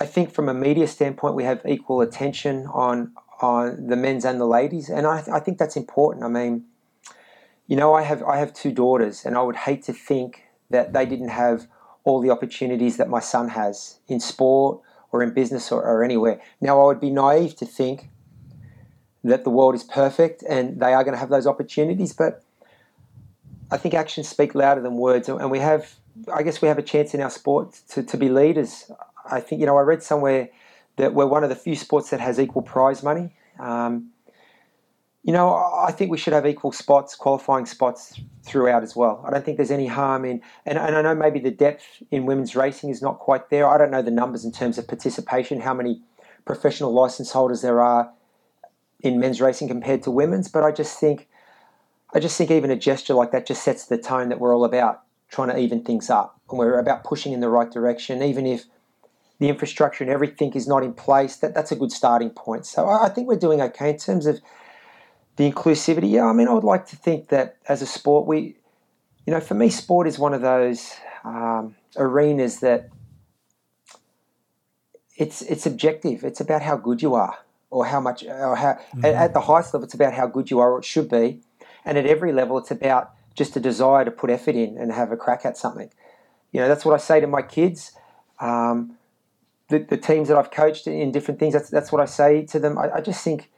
[0.00, 4.40] I think from a media standpoint, we have equal attention on on the men's and
[4.40, 6.24] the ladies, and I, I think that's important.
[6.24, 6.64] I mean,
[7.66, 10.94] you know, I have I have two daughters, and I would hate to think that
[10.94, 11.66] they didn't have
[12.04, 14.80] all the opportunities that my son has in sport
[15.12, 16.40] or in business or, or anywhere.
[16.60, 18.08] Now, I would be naive to think
[19.22, 22.43] that the world is perfect and they are going to have those opportunities, but
[23.74, 25.96] I think actions speak louder than words, and we have,
[26.32, 28.88] I guess, we have a chance in our sport to, to be leaders.
[29.28, 30.48] I think, you know, I read somewhere
[30.96, 33.34] that we're one of the few sports that has equal prize money.
[33.58, 34.10] Um,
[35.24, 35.48] you know,
[35.88, 39.24] I think we should have equal spots, qualifying spots throughout as well.
[39.26, 42.26] I don't think there's any harm in, and, and I know maybe the depth in
[42.26, 43.66] women's racing is not quite there.
[43.66, 46.00] I don't know the numbers in terms of participation, how many
[46.44, 48.12] professional license holders there are
[49.00, 51.26] in men's racing compared to women's, but I just think,
[52.14, 54.64] I just think even a gesture like that just sets the tone that we're all
[54.64, 58.46] about trying to even things up, and we're about pushing in the right direction, even
[58.46, 58.66] if
[59.40, 61.36] the infrastructure and everything is not in place.
[61.36, 62.66] That that's a good starting point.
[62.66, 64.40] So I, I think we're doing okay in terms of
[65.36, 66.08] the inclusivity.
[66.08, 68.56] Yeah, I mean, I would like to think that as a sport, we,
[69.26, 70.92] you know, for me, sport is one of those
[71.24, 72.90] um, arenas that
[75.16, 76.22] it's it's objective.
[76.22, 77.36] It's about how good you are,
[77.70, 79.04] or how much, or how mm-hmm.
[79.04, 81.40] at, at the highest level, it's about how good you are, or it should be,
[81.84, 85.12] and at every level, it's about just a desire to put effort in and have
[85.12, 85.90] a crack at something.
[86.52, 87.92] You know, that's what I say to my kids.
[88.40, 88.96] Um,
[89.68, 92.58] the, the teams that I've coached in different things, that's, that's what I say to
[92.58, 92.78] them.
[92.78, 93.50] I, I just think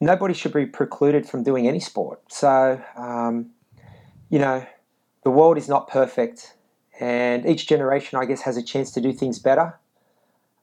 [0.00, 2.20] nobody should be precluded from doing any sport.
[2.32, 3.50] So, um,
[4.30, 4.66] you know,
[5.22, 6.54] the world is not perfect,
[6.98, 9.78] and each generation, I guess, has a chance to do things better.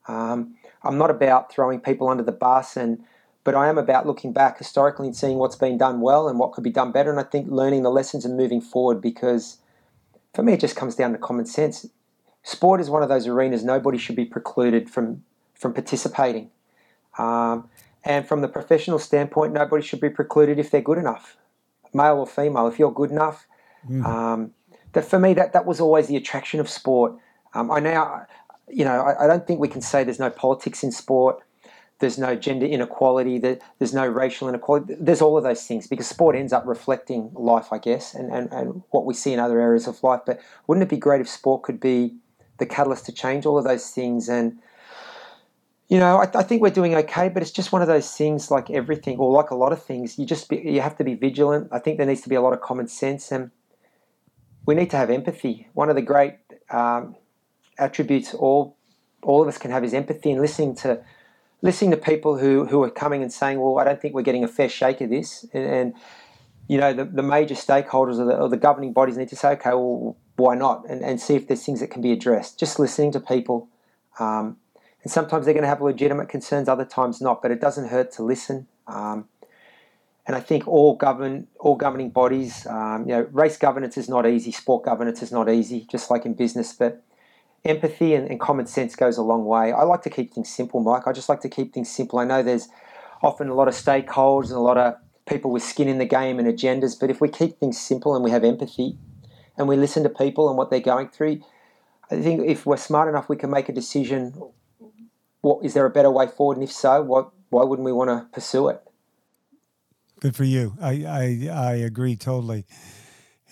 [0.07, 3.03] Um, I'm not about throwing people under the bus, and
[3.43, 6.53] but I am about looking back historically and seeing what's been done well and what
[6.53, 7.11] could be done better.
[7.11, 9.57] And I think learning the lessons and moving forward, because
[10.33, 11.85] for me, it just comes down to common sense.
[12.43, 16.49] Sport is one of those arenas nobody should be precluded from from participating.
[17.17, 17.69] Um,
[18.03, 21.37] and from the professional standpoint, nobody should be precluded if they're good enough,
[21.93, 22.67] male or female.
[22.67, 23.47] If you're good enough,
[23.89, 24.03] mm.
[24.05, 24.51] um,
[24.91, 27.13] that for me that that was always the attraction of sport.
[27.53, 28.25] Um, I now,
[28.67, 31.39] you know, I, I, don't think we can say there's no politics in sport.
[32.03, 33.39] There's no gender inequality.
[33.39, 34.95] There, there's no racial inequality.
[34.99, 38.51] There's all of those things because sport ends up reflecting life, I guess, and, and,
[38.51, 40.19] and what we see in other areas of life.
[40.25, 42.17] But wouldn't it be great if sport could be
[42.57, 44.59] the catalyst to change all of those things and
[45.87, 48.51] you know, I, I, think we're doing okay, but it's just one of those things,
[48.51, 50.19] like everything, or like a lot of things.
[50.19, 51.69] You just be, you have to be vigilant.
[51.71, 53.51] I think there needs to be a lot of common sense, and
[54.65, 55.67] we need to have empathy.
[55.73, 56.35] One of the great
[56.69, 57.15] um,
[57.77, 58.75] attributes all
[59.21, 61.03] all of us can have is empathy, and listening to
[61.63, 64.43] listening to people who who are coming and saying, "Well, I don't think we're getting
[64.43, 65.93] a fair shake of this," and, and
[66.67, 69.53] you know, the, the major stakeholders or the, or the governing bodies need to say,
[69.53, 72.59] "Okay, well, why not?" and, and see if there's things that can be addressed.
[72.59, 73.69] Just listening to people.
[74.19, 74.57] Um,
[75.01, 77.41] and sometimes they're going to have legitimate concerns, other times not.
[77.41, 78.67] But it doesn't hurt to listen.
[78.85, 79.27] Um,
[80.25, 84.27] and I think all govern all governing bodies, um, you know, race governance is not
[84.27, 86.73] easy, sport governance is not easy, just like in business.
[86.73, 87.03] But
[87.65, 89.71] empathy and, and common sense goes a long way.
[89.71, 91.03] I like to keep things simple, Mike.
[91.07, 92.19] I just like to keep things simple.
[92.19, 92.67] I know there's
[93.21, 94.95] often a lot of stakeholders and a lot of
[95.25, 98.23] people with skin in the game and agendas, but if we keep things simple and
[98.23, 98.97] we have empathy
[99.57, 101.41] and we listen to people and what they're going through,
[102.11, 104.33] I think if we're smart enough, we can make a decision
[105.43, 106.57] what is there a better way forward?
[106.57, 108.81] And if so, why why wouldn't we want to pursue it?
[110.21, 110.75] Good for you.
[110.81, 112.65] I I, I agree totally.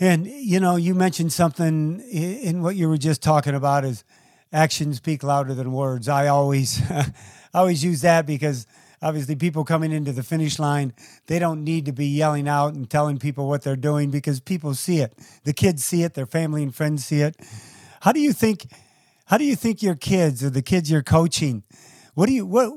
[0.02, 4.04] And you know, you mentioned something in what you were just talking about is
[4.52, 6.10] actions speak louder than words.
[6.10, 7.06] I always I
[7.54, 8.66] always use that because
[9.00, 10.94] obviously people coming into the finish line,
[11.28, 14.74] they don't need to be yelling out and telling people what they're doing because people
[14.74, 15.14] see it.
[15.44, 17.36] The kids see it, their family and friends see it.
[18.02, 18.66] How do you think
[19.26, 21.62] how do you think your kids or the kids you're coaching,
[22.16, 22.72] what do you what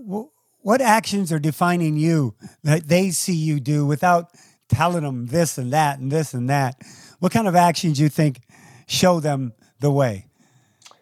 [0.59, 2.35] what actions are defining you
[2.65, 4.29] that they see you do without
[4.69, 6.77] telling them this and that and this and that?
[7.21, 8.41] What kind of actions do you think
[8.87, 10.27] show them the way,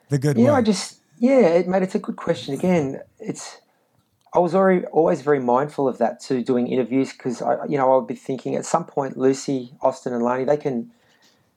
[0.09, 0.51] the good yeah, way?
[0.51, 1.83] Yeah, I just yeah, mate.
[1.83, 2.55] It's a good question.
[2.55, 3.61] Again, it's
[4.35, 7.93] I was already always very mindful of that too, doing interviews because I, you know,
[7.93, 10.91] I would be thinking at some point, Lucy, Austin, and Lani, they can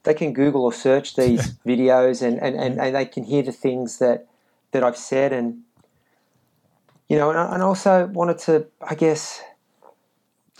[0.05, 3.51] they can Google or search these videos and, and, and, and, they can hear the
[3.51, 4.27] things that,
[4.71, 5.33] that I've said.
[5.33, 5.63] And,
[7.09, 9.41] you know, and also wanted to, I guess,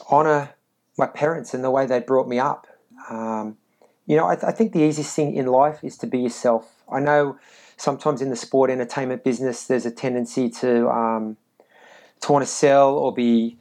[0.10, 0.50] honor
[0.98, 2.68] my parents and the way they brought me up.
[3.10, 3.58] Um,
[4.06, 6.84] you know, I, th- I, think the easiest thing in life is to be yourself.
[6.92, 7.38] I know
[7.78, 11.38] sometimes in the sport entertainment business, there's a tendency to um,
[12.22, 13.58] to want to sell or be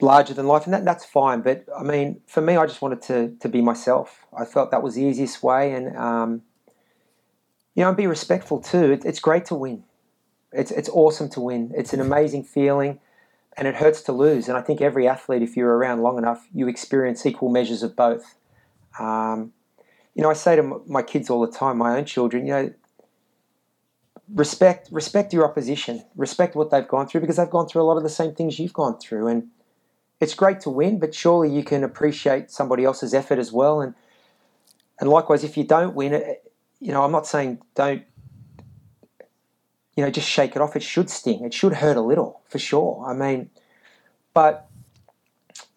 [0.00, 1.40] larger than life, and that, that's fine.
[1.40, 4.26] But I mean, for me, I just wanted to to be myself.
[4.36, 6.42] I felt that was the easiest way, and um,
[7.74, 8.92] you know, and be respectful too.
[8.92, 9.84] It, it's great to win.
[10.52, 11.72] It's it's awesome to win.
[11.74, 13.00] It's an amazing feeling,
[13.56, 14.46] and it hurts to lose.
[14.46, 17.96] And I think every athlete, if you're around long enough, you experience equal measures of
[17.96, 18.34] both.
[19.00, 19.53] Um,
[20.14, 22.72] you know, I say to my kids all the time, my own children, you know,
[24.32, 27.96] respect respect your opposition, respect what they've gone through because they've gone through a lot
[27.96, 29.48] of the same things you've gone through, and
[30.20, 33.94] it's great to win, but surely you can appreciate somebody else's effort as well, and
[35.00, 38.04] and likewise, if you don't win, it, you know, I'm not saying don't,
[39.96, 40.76] you know, just shake it off.
[40.76, 41.44] It should sting.
[41.44, 43.04] It should hurt a little for sure.
[43.06, 43.50] I mean,
[44.32, 44.68] but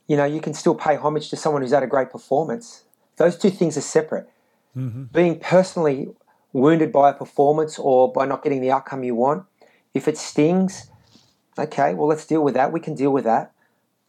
[0.07, 2.83] you know, you can still pay homage to someone who's had a great performance.
[3.17, 4.29] Those two things are separate.
[4.75, 5.03] Mm-hmm.
[5.05, 6.09] Being personally
[6.53, 9.45] wounded by a performance or by not getting the outcome you want,
[9.93, 10.89] if it stings,
[11.57, 12.71] okay, well, let's deal with that.
[12.71, 13.51] We can deal with that.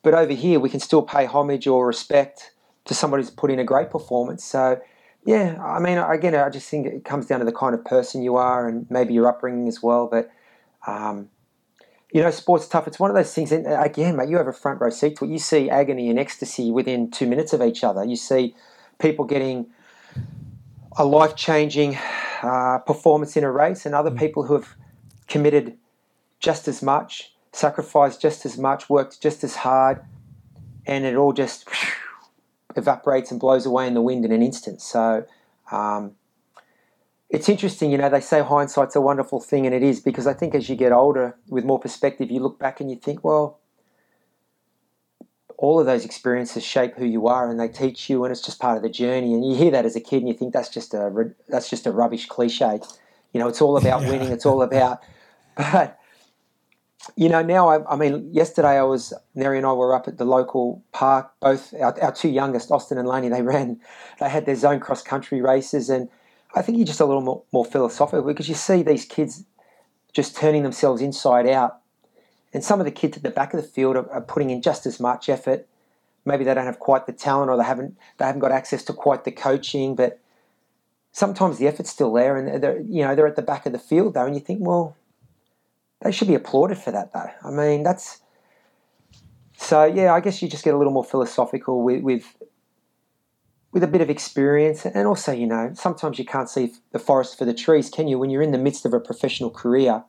[0.02, 2.52] But over here, we can still pay homage or respect
[2.84, 4.44] to somebody who's put in a great performance.
[4.44, 4.80] So,
[5.24, 8.22] yeah, I mean, again, I just think it comes down to the kind of person
[8.22, 10.06] you are and maybe your upbringing as well.
[10.06, 10.30] But,
[10.86, 11.28] um,
[12.12, 12.86] you know, sports is tough.
[12.86, 13.52] It's one of those things.
[13.52, 15.30] And again, mate, you have a front row seat to it.
[15.30, 18.04] You see agony and ecstasy within two minutes of each other.
[18.04, 18.54] You see
[18.98, 19.66] people getting
[20.96, 21.96] a life changing
[22.42, 24.18] uh, performance in a race, and other mm.
[24.18, 24.74] people who have
[25.26, 25.76] committed
[26.40, 30.04] just as much, sacrificed just as much, worked just as hard,
[30.86, 31.68] and it all just
[32.76, 34.80] evaporates and blows away in the wind in an instant.
[34.80, 35.24] So,
[35.70, 36.12] um,
[37.30, 40.32] it's interesting, you know, they say hindsight's a wonderful thing, and it is because I
[40.32, 43.58] think as you get older with more perspective, you look back and you think, well,
[45.58, 48.60] all of those experiences shape who you are and they teach you, and it's just
[48.60, 49.34] part of the journey.
[49.34, 51.86] And you hear that as a kid and you think that's just a, that's just
[51.86, 52.80] a rubbish cliche.
[53.32, 54.08] You know, it's all about yeah.
[54.08, 55.00] winning, it's all about,
[55.56, 55.98] but
[57.16, 60.18] you know, now I, I, mean, yesterday I was Neri and I were up at
[60.18, 61.32] the local park.
[61.40, 63.80] Both our, our, two youngest, Austin and Laney, they ran.
[64.20, 66.08] They had their zone cross country races, and
[66.54, 69.44] I think you're just a little more, more philosophical because you see these kids
[70.12, 71.77] just turning themselves inside out.
[72.58, 74.62] And some of the kids at the back of the field are, are, putting in
[74.62, 75.68] just as much effort.
[76.24, 78.92] Maybe they don't have quite the talent or they haven't they haven't got access to
[78.92, 80.18] quite the coaching, but
[81.12, 83.78] sometimes the effort's still there and they're you know they're at the back of the
[83.78, 84.96] field though and you think, well,
[86.02, 87.30] they should be applauded for that though.
[87.44, 88.22] I mean, that's
[89.56, 92.24] so yeah, I guess you just get a little more philosophical with, with
[93.70, 97.38] with a bit of experience, and also, you know, sometimes you can't see the forest
[97.38, 98.18] for the trees, can you?
[98.18, 100.02] When you're in the midst of a professional career,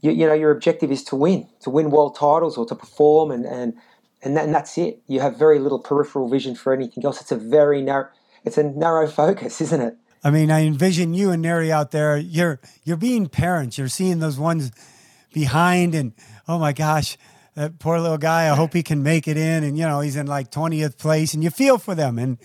[0.00, 3.30] you, you know, your objective is to win, to win world titles or to perform,
[3.30, 3.74] and and
[4.22, 5.02] and, that, and that's it.
[5.06, 7.20] You have very little peripheral vision for anything else.
[7.20, 8.08] It's a very narrow,
[8.44, 9.96] it's a narrow focus, isn't it?
[10.24, 12.16] I mean, I envision you and Neri out there.
[12.16, 13.78] You're you're being parents.
[13.78, 14.72] You're seeing those ones
[15.32, 16.14] behind, and
[16.48, 17.16] oh my gosh,
[17.54, 18.50] that poor little guy.
[18.50, 19.62] I hope he can make it in.
[19.62, 22.18] And you know, he's in like twentieth place, and you feel for them.
[22.18, 22.38] And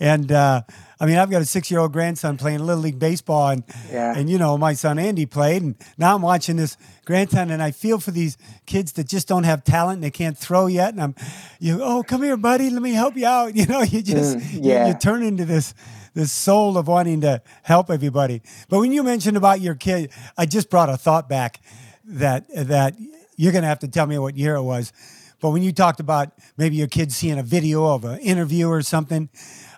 [0.00, 0.62] and uh,
[1.00, 4.14] I mean, I've got a six year old grandson playing little league baseball, and yeah.
[4.16, 7.70] and you know, my son Andy played, and now I'm watching this grandson, and I
[7.70, 10.92] feel for these kids that just don't have talent, and they can't throw yet.
[10.94, 11.14] And I'm,
[11.60, 13.54] you, oh, come here, buddy, let me help you out.
[13.58, 14.86] You know, you just mm, yeah.
[14.86, 15.74] you, you turn into this
[16.14, 18.40] this soul of wanting to help everybody.
[18.68, 21.60] But when you mentioned about your kid, I just brought a thought back
[22.04, 22.94] that that
[23.36, 24.92] you're going to have to tell me what year it was.
[25.40, 28.82] But when you talked about maybe your kids seeing a video of an interview or
[28.82, 29.28] something,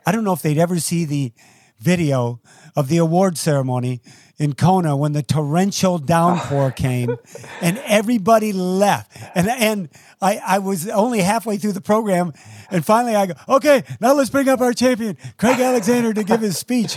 [0.06, 1.32] I don't know if they'd ever see the
[1.78, 2.40] video
[2.76, 4.00] of the award ceremony
[4.38, 7.16] in Kona when the torrential downpour came
[7.60, 9.16] and everybody left.
[9.34, 9.88] And and
[10.20, 12.32] I, I was only halfway through the program
[12.70, 16.40] and finally I go, okay, now let's bring up our champion, Craig Alexander, to give
[16.40, 16.96] his speech.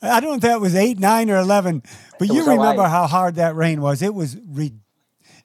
[0.00, 1.82] I don't know if that was eight, nine, or eleven,
[2.18, 4.02] but it you remember how hard that rain was.
[4.02, 4.81] It was ridiculous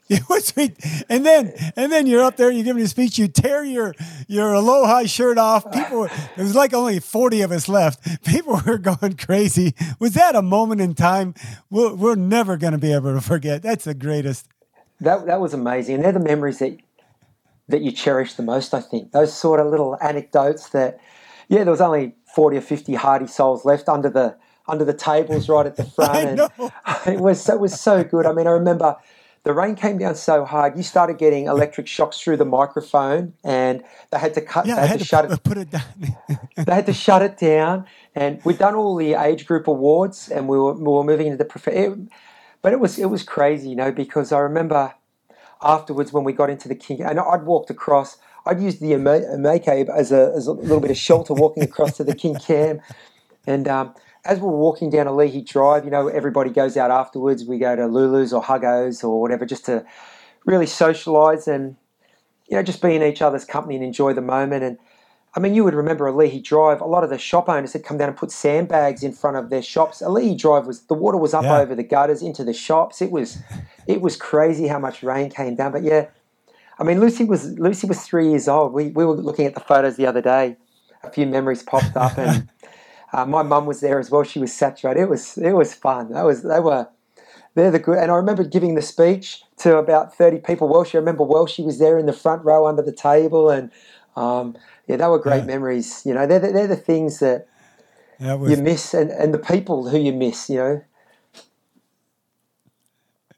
[0.10, 0.78] It was sweet.
[1.10, 3.94] And then and then you're up there, you're giving a speech, you tear your
[4.28, 5.70] your aloha shirt off.
[5.72, 8.24] People were, it was like only 40 of us left.
[8.24, 9.76] People were going crazy.
[10.00, 11.34] Was that a moment in time
[11.70, 13.62] we're, we're never going to be able to forget?
[13.62, 14.48] That's the greatest.
[15.02, 15.96] That that was amazing.
[15.96, 16.78] And they're the memories that
[17.68, 19.12] that you cherish the most, I think.
[19.12, 21.00] Those sort of little anecdotes that
[21.50, 25.48] yeah, there was only 40 or 50 hardy souls left under the under the tables
[25.50, 26.40] right at the front.
[26.40, 26.40] And
[27.08, 28.26] it was it was so good.
[28.26, 28.96] I mean, I remember
[29.48, 33.82] the rain came down so hard, you started getting electric shocks through the microphone, and
[34.12, 34.66] they had to cut.
[34.66, 35.44] Yeah, they had, had to, to, shut it.
[35.44, 35.84] Put it down.
[36.58, 40.50] they had to shut it down, and we'd done all the age group awards, and
[40.50, 41.98] we were we were moving into the prof-
[42.62, 44.94] But it was it was crazy, you know, because I remember
[45.62, 48.18] afterwards when we got into the king, and I'd walked across.
[48.46, 52.04] I'd used the Amake as a, as a little bit of shelter walking across to
[52.04, 52.82] the King Kam,
[53.46, 53.96] and um,
[54.28, 57.46] as we're walking down Ali'i Drive, you know, everybody goes out afterwards.
[57.46, 59.86] We go to Lulu's or Huggos or whatever just to
[60.46, 61.78] really socialise and,
[62.50, 64.64] you know, just be in each other's company and enjoy the moment.
[64.64, 64.78] And
[65.36, 66.82] I mean, you would remember Ali'i Drive.
[66.82, 69.50] A lot of the shop owners had come down and put sandbags in front of
[69.50, 70.02] their shops.
[70.02, 71.60] Ali'i Drive was the water was up yeah.
[71.60, 73.02] over the gutters into the shops.
[73.02, 73.38] It was,
[73.88, 75.72] it was crazy how much rain came down.
[75.72, 76.08] But yeah,
[76.80, 78.74] I mean, Lucy was Lucy was three years old.
[78.74, 80.58] We we were looking at the photos the other day.
[81.04, 82.50] A few memories popped up and.
[83.14, 84.24] Uh, my mum was there as well.
[84.24, 85.02] She was saturated.
[85.02, 86.12] It was it was fun.
[86.12, 86.88] That was they were
[87.56, 87.98] they're the good.
[87.98, 90.68] And I remember giving the speech to about thirty people.
[90.68, 91.58] Welsh, I remember Welsh.
[91.60, 93.72] was there in the front row under the table, and
[94.16, 95.46] um, yeah, they were great yeah.
[95.46, 96.04] memories.
[96.06, 97.48] You know, they're the, they're the things that,
[98.20, 98.52] was...
[98.52, 100.50] you miss, and, and the people who you miss.
[100.50, 100.84] You know.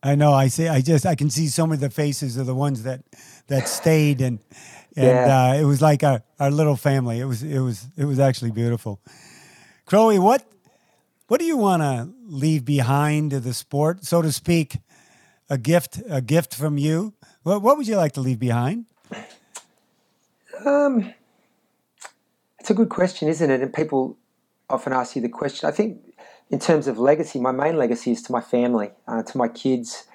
[0.02, 0.34] I know.
[0.34, 0.68] I see.
[0.68, 3.04] I just I can see some of the faces of the ones that
[3.48, 4.40] that stayed, and
[4.96, 5.52] and yeah.
[5.52, 7.20] uh, it was like our, our little family.
[7.20, 9.00] It was it was it was actually beautiful.
[9.90, 10.46] Crowie, what
[11.30, 14.78] what do you want to leave behind to the sport, so to speak?
[15.50, 17.16] A gift, a gift from you.
[17.42, 18.86] What what would you like to leave behind?
[20.64, 21.12] Um,
[22.60, 23.62] it's a good question, isn't it?
[23.62, 24.16] And people
[24.70, 25.68] often ask you the question.
[25.68, 25.98] I think
[26.52, 30.06] in terms of legacy, my main legacy is to my family, uh, to my kids.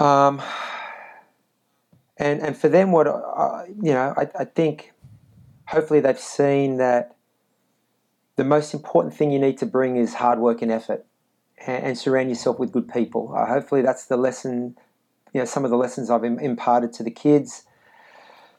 [0.00, 0.42] Um,
[2.16, 4.92] and and for them, what uh, you know, I, I think
[5.68, 7.15] hopefully they've seen that
[8.36, 11.04] the most important thing you need to bring is hard work and effort,
[11.66, 13.34] and, and surround yourself with good people.
[13.34, 14.76] Uh, hopefully, that's the lesson.
[15.32, 17.64] You know, some of the lessons I've imparted to the kids.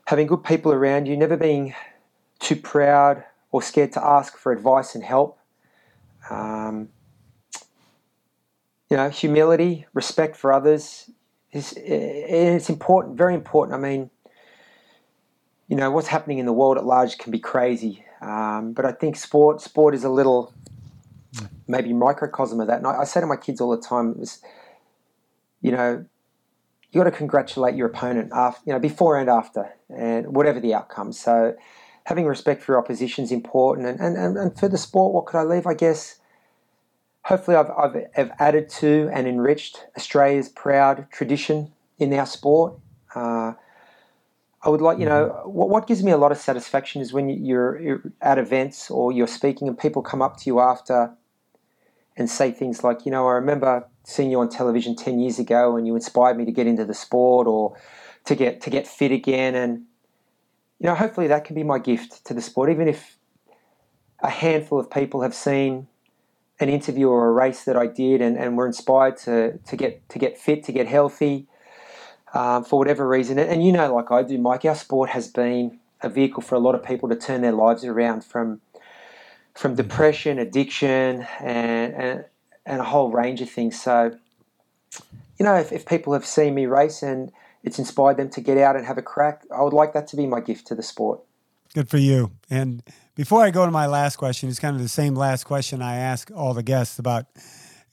[0.06, 1.74] Having good people around you, never being
[2.40, 5.40] too proud or scared to ask for advice and help.
[6.30, 6.90] Um,
[8.90, 11.10] you know, humility, respect for others,
[11.52, 13.76] is it's important, very important.
[13.76, 14.10] I mean,
[15.68, 18.92] you know, what's happening in the world at large can be crazy, um, but I
[18.92, 20.54] think sport sport is a little
[21.68, 22.78] maybe microcosm of that.
[22.78, 24.24] And I, I say to my kids all the time,
[25.62, 26.06] you know,
[26.92, 30.74] you got to congratulate your opponent after, you know, before and after, and whatever the
[30.74, 31.12] outcome.
[31.12, 31.56] So,
[32.06, 33.88] having respect for your opposition is important.
[33.88, 35.68] And, and, and for the sport, what could I leave?
[35.68, 36.20] I guess
[37.24, 42.80] hopefully I've, I've, I've, added to and enriched Australia's proud tradition in our sport.
[43.14, 43.54] Uh,
[44.68, 45.50] I would like, you know, mm-hmm.
[45.50, 49.14] what, what, gives me a lot of satisfaction is when you're, you're, at events or
[49.14, 51.14] you're speaking and people come up to you after
[52.18, 55.78] and say things like, you know, I remember seeing you on television 10 years ago
[55.78, 57.78] and you inspired me to get into the sport or
[58.26, 59.56] to get, to get fit again.
[59.56, 59.86] And,
[60.80, 63.18] you know, hopefully that can be my gift to the sport, even if
[64.20, 65.88] a handful of people have seen
[66.60, 70.10] an interview or a race that I did and, and were inspired to, to get
[70.10, 71.48] to get fit, to get healthy,
[72.34, 73.40] um, for whatever reason.
[73.40, 76.56] And, and, you know, like I do, Mike, our sport has been a vehicle for
[76.56, 78.62] a lot of people to turn their lives around from
[79.56, 82.26] from depression, addiction, and and,
[82.66, 83.82] and a whole range of things.
[83.82, 84.16] So,
[85.40, 87.32] you know, if, if people have seen me race and
[87.64, 90.16] it's inspired them to get out and have a crack, I would like that to
[90.16, 91.22] be my gift to the sport.
[91.74, 92.32] Good for you.
[92.50, 92.84] And
[93.16, 95.96] before I go to my last question, it's kind of the same last question I
[95.96, 97.26] ask all the guests about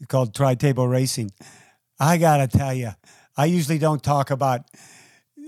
[0.09, 1.33] called tri table racing.
[1.99, 2.91] I got to tell you,
[3.37, 4.63] I usually don't talk about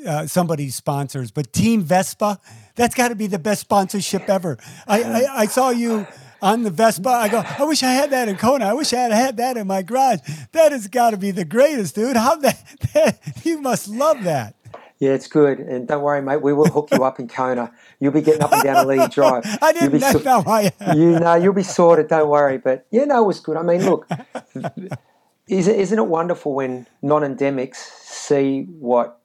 [0.07, 2.41] uh, somebody's sponsors, but Team Vespa,
[2.75, 4.59] that's got to be the best sponsorship ever.
[4.87, 6.07] I, I, I, saw you
[6.43, 7.09] on the Vespa.
[7.09, 8.67] I go, I wish I had that in Kona.
[8.67, 10.21] I wish I had had that in my garage.
[10.53, 12.17] That has got to be the greatest, dude.
[12.17, 12.63] How that,
[12.95, 14.55] that you must love that.
[14.99, 15.59] Yeah, it's good.
[15.59, 17.71] And don't worry, mate, we will hook you up in Kona.
[18.01, 19.45] You'll be getting up and down Ali'i Drive.
[19.63, 20.43] I didn't you'll be know.
[20.47, 22.09] I, you know, you'll be sorted.
[22.09, 22.57] Don't worry.
[22.57, 23.59] But yeah, no, it was good.
[23.59, 24.09] I mean, look,
[25.49, 29.21] isn't it wonderful when non-endemics see what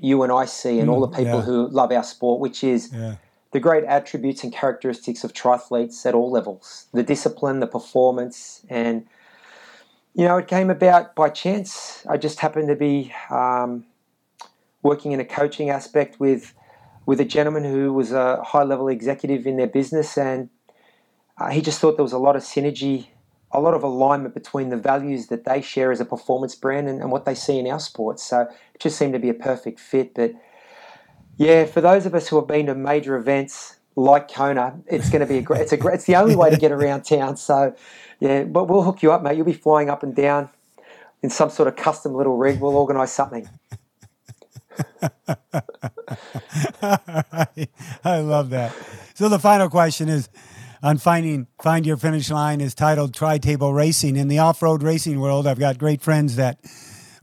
[0.00, 1.42] you and I see, and mm, all the people yeah.
[1.42, 3.16] who love our sport, which is yeah.
[3.52, 9.06] the great attributes and characteristics of triathletes at all levels: the discipline, the performance, and
[10.14, 12.04] you know, it came about by chance.
[12.08, 13.12] I just happened to be.
[13.30, 13.84] Um,
[14.84, 16.54] working in a coaching aspect with
[17.06, 20.48] with a gentleman who was a high level executive in their business, and
[21.36, 23.08] uh, he just thought there was a lot of synergy,
[23.54, 27.00] a lot of alignment between the values that they share as a performance brand and,
[27.00, 28.22] and what they see in our sports.
[28.24, 30.12] So it just seemed to be a perfect fit.
[30.14, 30.34] But
[31.36, 35.20] yeah, for those of us who have been to major events like Kona, it's going
[35.20, 35.62] to be a great.
[35.62, 35.94] It's a great.
[35.94, 37.36] It's the only way to get around town.
[37.36, 37.74] So
[38.18, 39.36] yeah, but we'll hook you up, mate.
[39.36, 40.50] You'll be flying up and down
[41.22, 42.60] in some sort of custom little rig.
[42.60, 43.48] We'll organise something.
[48.04, 48.74] I love that.
[49.14, 50.28] So the final question is
[50.84, 54.16] on finding find your finish line is titled Tri Table Racing.
[54.16, 56.58] In the off road racing world, I've got great friends that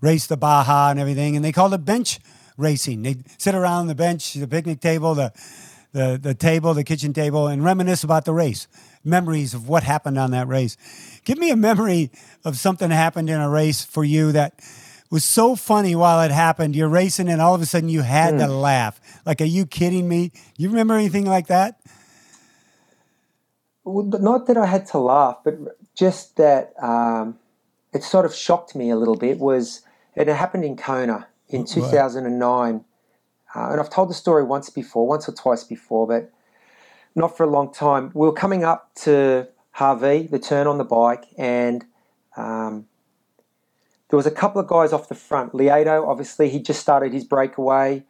[0.01, 2.19] race the Baja and everything, and they call it bench
[2.57, 3.03] racing.
[3.03, 5.31] They sit around the bench, the picnic table, the
[5.93, 8.67] the the table, the kitchen table, and reminisce about the race,
[9.03, 10.75] memories of what happened on that race.
[11.23, 12.09] Give me a memory
[12.43, 14.59] of something that happened in a race for you that
[15.11, 16.75] was so funny while it happened.
[16.75, 18.39] You're racing, and all of a sudden you had mm.
[18.39, 18.99] to laugh.
[19.23, 20.31] Like, are you kidding me?
[20.57, 21.77] You remember anything like that?
[23.91, 25.55] Not that I had to laugh, but
[25.95, 27.37] just that um,
[27.93, 29.39] it sort of shocked me a little bit.
[29.39, 29.81] Was
[30.15, 32.85] it happened in Kona in 2009,
[33.53, 36.31] uh, and I've told the story once before, once or twice before, but
[37.15, 38.11] not for a long time.
[38.13, 41.83] We were coming up to Hawi, the turn on the bike, and
[42.37, 42.87] um,
[44.09, 45.53] there was a couple of guys off the front.
[45.53, 48.03] Lieto, obviously, he just started his breakaway.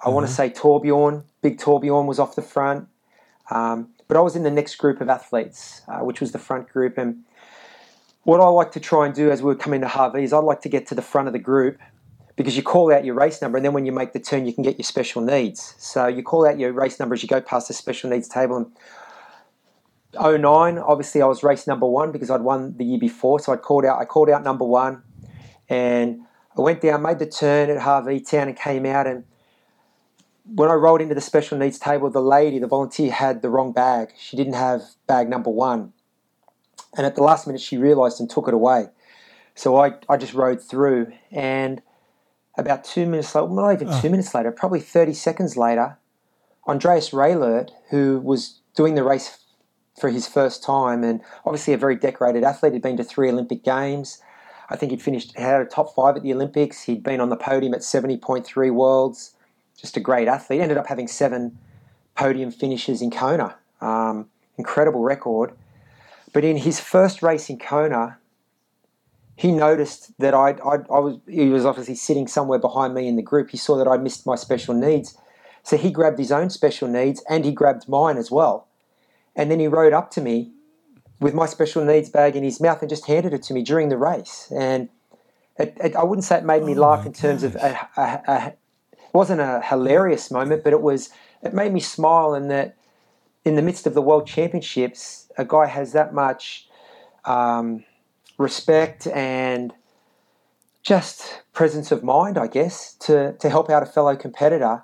[0.00, 0.14] I mm-hmm.
[0.14, 2.88] want to say Torbjorn, big Torbjorn was off the front.
[3.50, 6.68] Um, but I was in the next group of athletes, uh, which was the front
[6.68, 6.96] group.
[6.96, 7.24] And
[8.24, 10.38] what I like to try and do as we were coming to Hawi is I'd
[10.38, 11.78] like to get to the front of the group
[12.36, 14.52] because you call out your race number and then when you make the turn you
[14.52, 15.74] can get your special needs.
[15.78, 18.56] So you call out your race number as you go past the special needs table
[18.56, 23.52] and 09 obviously I was race number 1 because I'd won the year before so
[23.52, 25.02] I called out I called out number 1
[25.68, 26.20] and
[26.56, 29.24] I went down made the turn at Hawi town and came out and
[30.54, 33.72] when I rolled into the special needs table, the lady, the volunteer, had the wrong
[33.72, 34.12] bag.
[34.18, 35.92] She didn't have bag number one.
[36.96, 38.86] And at the last minute, she realised and took it away.
[39.54, 41.12] So I, I just rode through.
[41.30, 41.82] And
[42.56, 44.00] about two minutes later, not even oh.
[44.00, 44.10] two ah.
[44.10, 45.98] minutes later, probably 30 seconds later,
[46.66, 49.38] Andreas Raelert, who was doing the race
[50.00, 53.64] for his first time and obviously a very decorated athlete, had been to three Olympic
[53.64, 54.22] Games.
[54.70, 56.82] I think he'd finished, had a top five at the Olympics.
[56.82, 59.34] He'd been on the podium at 70.3 Worlds
[59.80, 60.60] just a great athlete.
[60.60, 61.58] Ended up having seven
[62.14, 63.56] podium finishes in Kona.
[63.80, 65.52] Um, incredible record.
[66.32, 68.18] But in his first race in Kona,
[69.36, 73.16] he noticed that I, I, I was he was obviously sitting somewhere behind me in
[73.16, 73.50] the group.
[73.50, 75.16] He saw that I missed my special needs,
[75.62, 78.66] so he grabbed his own special needs and he grabbed mine as well.
[79.36, 80.50] And then he rode up to me
[81.20, 83.88] with my special needs bag in his mouth and just handed it to me during
[83.88, 84.52] the race.
[84.54, 84.88] And
[85.58, 87.54] it, it, I wouldn't say it made me oh laugh in terms gosh.
[87.54, 88.52] of a, a, a,
[89.12, 91.10] wasn't a hilarious moment, but it was.
[91.42, 92.76] It made me smile in that,
[93.44, 96.68] in the midst of the World Championships, a guy has that much
[97.24, 97.84] um,
[98.38, 99.72] respect and
[100.82, 104.82] just presence of mind, I guess, to to help out a fellow competitor.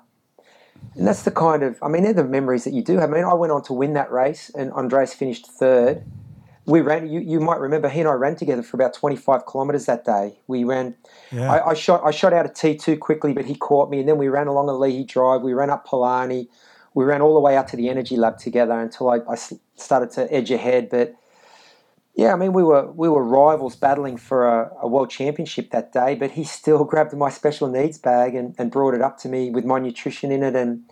[0.95, 3.09] And that's the kind of, I mean, they're the memories that you do have.
[3.09, 6.03] I mean, I went on to win that race, and Andreas finished third
[6.65, 7.07] we ran.
[7.07, 10.39] You, you might remember he and I ran together for about 25 kilometres that day.
[10.47, 10.95] We ran.
[11.31, 11.51] Yeah.
[11.51, 12.01] I, I, shot.
[12.03, 14.67] I shot out a T2 quickly, but he caught me, and then we ran along
[14.67, 15.41] Ali'i Drive.
[15.41, 16.47] We ran up Palani.
[16.93, 19.35] We ran all the way out to the Energy Lab together until I, I
[19.75, 20.89] started to edge ahead.
[20.89, 21.15] But
[22.15, 25.91] yeah, I mean, we were we were rivals battling for a, a, world championship that
[25.91, 26.15] day.
[26.15, 29.51] But he still grabbed my special needs bag and, and brought it up to me
[29.51, 30.83] with my nutrition in it and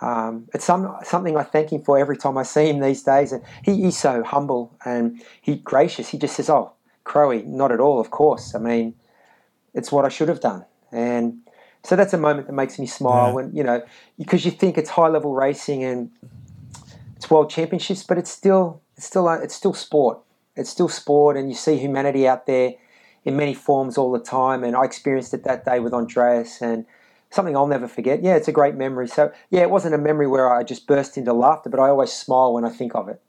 [0.00, 3.32] um, it's some, something I thank him for every time I see him these days.
[3.32, 6.08] And he, he's so humble and he gracious.
[6.08, 6.72] He just says, "Oh,
[7.04, 8.00] Crowie, not at all.
[8.00, 8.54] Of course.
[8.54, 8.94] I mean,
[9.74, 11.38] it's what I should have done." And
[11.84, 13.34] so that's a moment that makes me smile yeah.
[13.34, 13.82] when you know
[14.18, 16.10] because you think it's high level racing and
[17.16, 20.20] it's world championships, but it's still it's still it's still sport.
[20.56, 22.74] It's still sport, and you see humanity out there
[23.24, 24.64] in many forms all the time.
[24.64, 26.86] And I experienced it that day with Andreas and
[27.30, 28.22] something I'll never forget.
[28.22, 29.08] Yeah, it's a great memory.
[29.08, 32.12] So, yeah, it wasn't a memory where I just burst into laughter, but I always
[32.12, 33.20] smile when I think of it.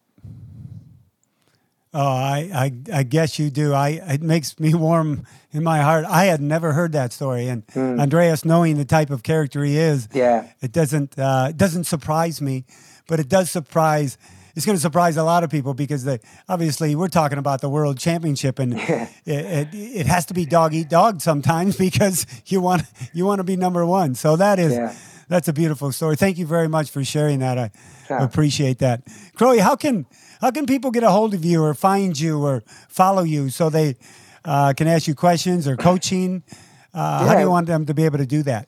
[1.93, 3.73] Oh, I, I, I guess you do.
[3.73, 6.05] I it makes me warm in my heart.
[6.05, 7.99] I had never heard that story, and mm.
[7.99, 12.41] Andreas, knowing the type of character he is, yeah, it doesn't uh, it doesn't surprise
[12.41, 12.63] me,
[13.07, 14.17] but it does surprise
[14.55, 17.69] it's going to surprise a lot of people because they, obviously we're talking about the
[17.69, 22.61] world championship and it, it, it, has to be dog eat dog sometimes because you
[22.61, 22.83] want
[23.13, 24.15] you want to be number one.
[24.15, 24.93] So that is yeah.
[25.27, 26.15] that's a beautiful story.
[26.15, 27.57] Thank you very much for sharing that.
[27.57, 27.71] I
[28.09, 29.03] appreciate that.
[29.35, 30.05] Crowie, how can
[30.41, 33.69] how can people get a hold of you or find you or follow you so
[33.69, 33.95] they
[34.43, 36.43] uh, can ask you questions or coaching?
[36.93, 37.27] Uh, yeah.
[37.27, 38.67] How do you want them to be able to do that?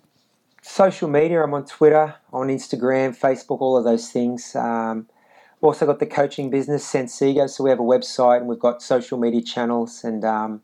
[0.61, 1.43] Social media.
[1.43, 4.55] I'm on Twitter, on Instagram, Facebook, all of those things.
[4.55, 5.07] Um,
[5.63, 7.49] also got the coaching business, Sansego.
[7.49, 10.03] So we have a website and we've got social media channels.
[10.03, 10.61] And um,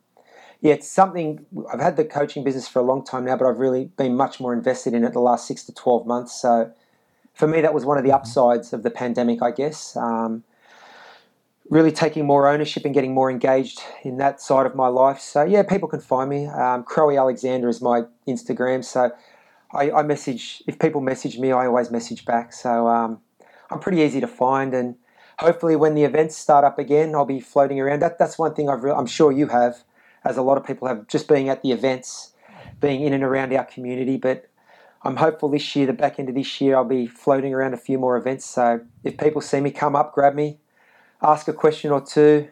[0.59, 3.59] yeah, it's something I've had the coaching business for a long time now, but I've
[3.59, 6.39] really been much more invested in it the last six to 12 months.
[6.39, 6.71] So
[7.33, 9.95] for me, that was one of the upsides of the pandemic, I guess.
[9.95, 10.43] Um,
[11.69, 15.19] really taking more ownership and getting more engaged in that side of my life.
[15.19, 16.47] So yeah, people can find me.
[16.47, 18.83] Um, Crowie Alexander is my Instagram.
[18.83, 19.11] So
[19.73, 22.51] I, I, message if people message me, I always message back.
[22.51, 23.21] So um,
[23.69, 24.95] I'm pretty easy to find, and
[25.39, 28.01] hopefully when the events start up again, I'll be floating around.
[28.01, 29.83] That, that's one thing I've re- I'm sure you have,
[30.23, 32.33] as a lot of people have, just being at the events,
[32.81, 34.17] being in and around our community.
[34.17, 34.49] But
[35.03, 37.77] I'm hopeful this year, the back end of this year, I'll be floating around a
[37.77, 38.45] few more events.
[38.45, 40.57] So if people see me, come up, grab me,
[41.21, 42.49] ask a question or two.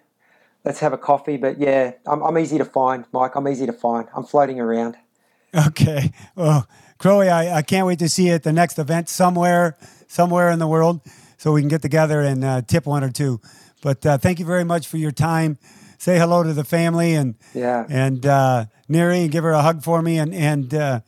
[0.63, 1.37] Let's have a coffee.
[1.37, 3.35] But yeah, I'm, I'm easy to find, Mike.
[3.35, 4.07] I'm easy to find.
[4.15, 4.97] I'm floating around.
[5.67, 6.11] Okay.
[6.35, 6.67] Well,
[6.97, 9.77] Crowie, I, I can't wait to see you at the next event somewhere
[10.07, 11.01] somewhere in the world
[11.37, 13.39] so we can get together and uh, tip one or two.
[13.81, 15.57] But uh, thank you very much for your time.
[15.99, 19.83] Say hello to the family and yeah and uh, Neri and give her a hug
[19.83, 20.99] for me and and uh,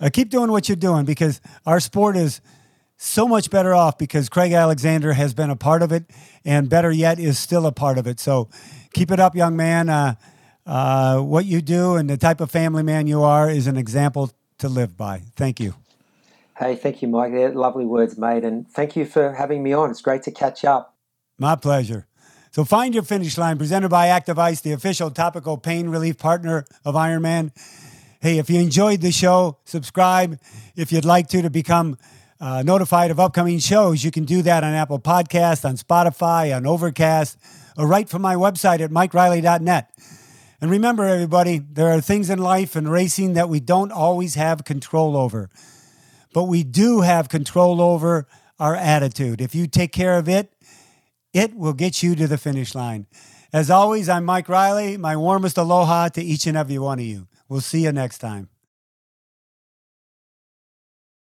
[0.00, 2.40] uh, keep doing what you're doing because our sport is
[2.96, 6.04] so much better off because Craig Alexander has been a part of it,
[6.44, 8.20] and better yet, is still a part of it.
[8.20, 8.48] So
[8.92, 9.88] keep it up, young man.
[9.88, 10.14] Uh,
[10.66, 14.32] uh, what you do and the type of family man you are is an example
[14.58, 15.22] to live by.
[15.36, 15.74] Thank you.
[16.58, 17.32] Hey, thank you, Mike.
[17.32, 18.44] They're lovely words, mate.
[18.44, 19.90] And thank you for having me on.
[19.90, 20.94] It's great to catch up.
[21.38, 22.06] My pleasure.
[22.52, 26.64] So find your finish line presented by Active Ice, the official topical pain relief partner
[26.84, 27.50] of Ironman.
[28.20, 30.38] Hey, if you enjoyed the show, subscribe.
[30.76, 31.98] If you'd like to, to become
[32.40, 36.64] uh, notified of upcoming shows, you can do that on Apple Podcast, on Spotify, on
[36.64, 37.36] Overcast,
[37.76, 39.90] or right from my website at mikereilly.net.
[40.64, 44.64] And remember, everybody, there are things in life and racing that we don't always have
[44.64, 45.50] control over
[46.34, 48.26] but we do have control over
[48.58, 49.40] our attitude.
[49.40, 50.52] If you take care of it,
[51.32, 53.06] it will get you to the finish line.
[53.52, 54.96] As always, I'm Mike Reilly.
[54.96, 57.28] My warmest aloha to each and every one of you.
[57.48, 58.48] We'll see you next time.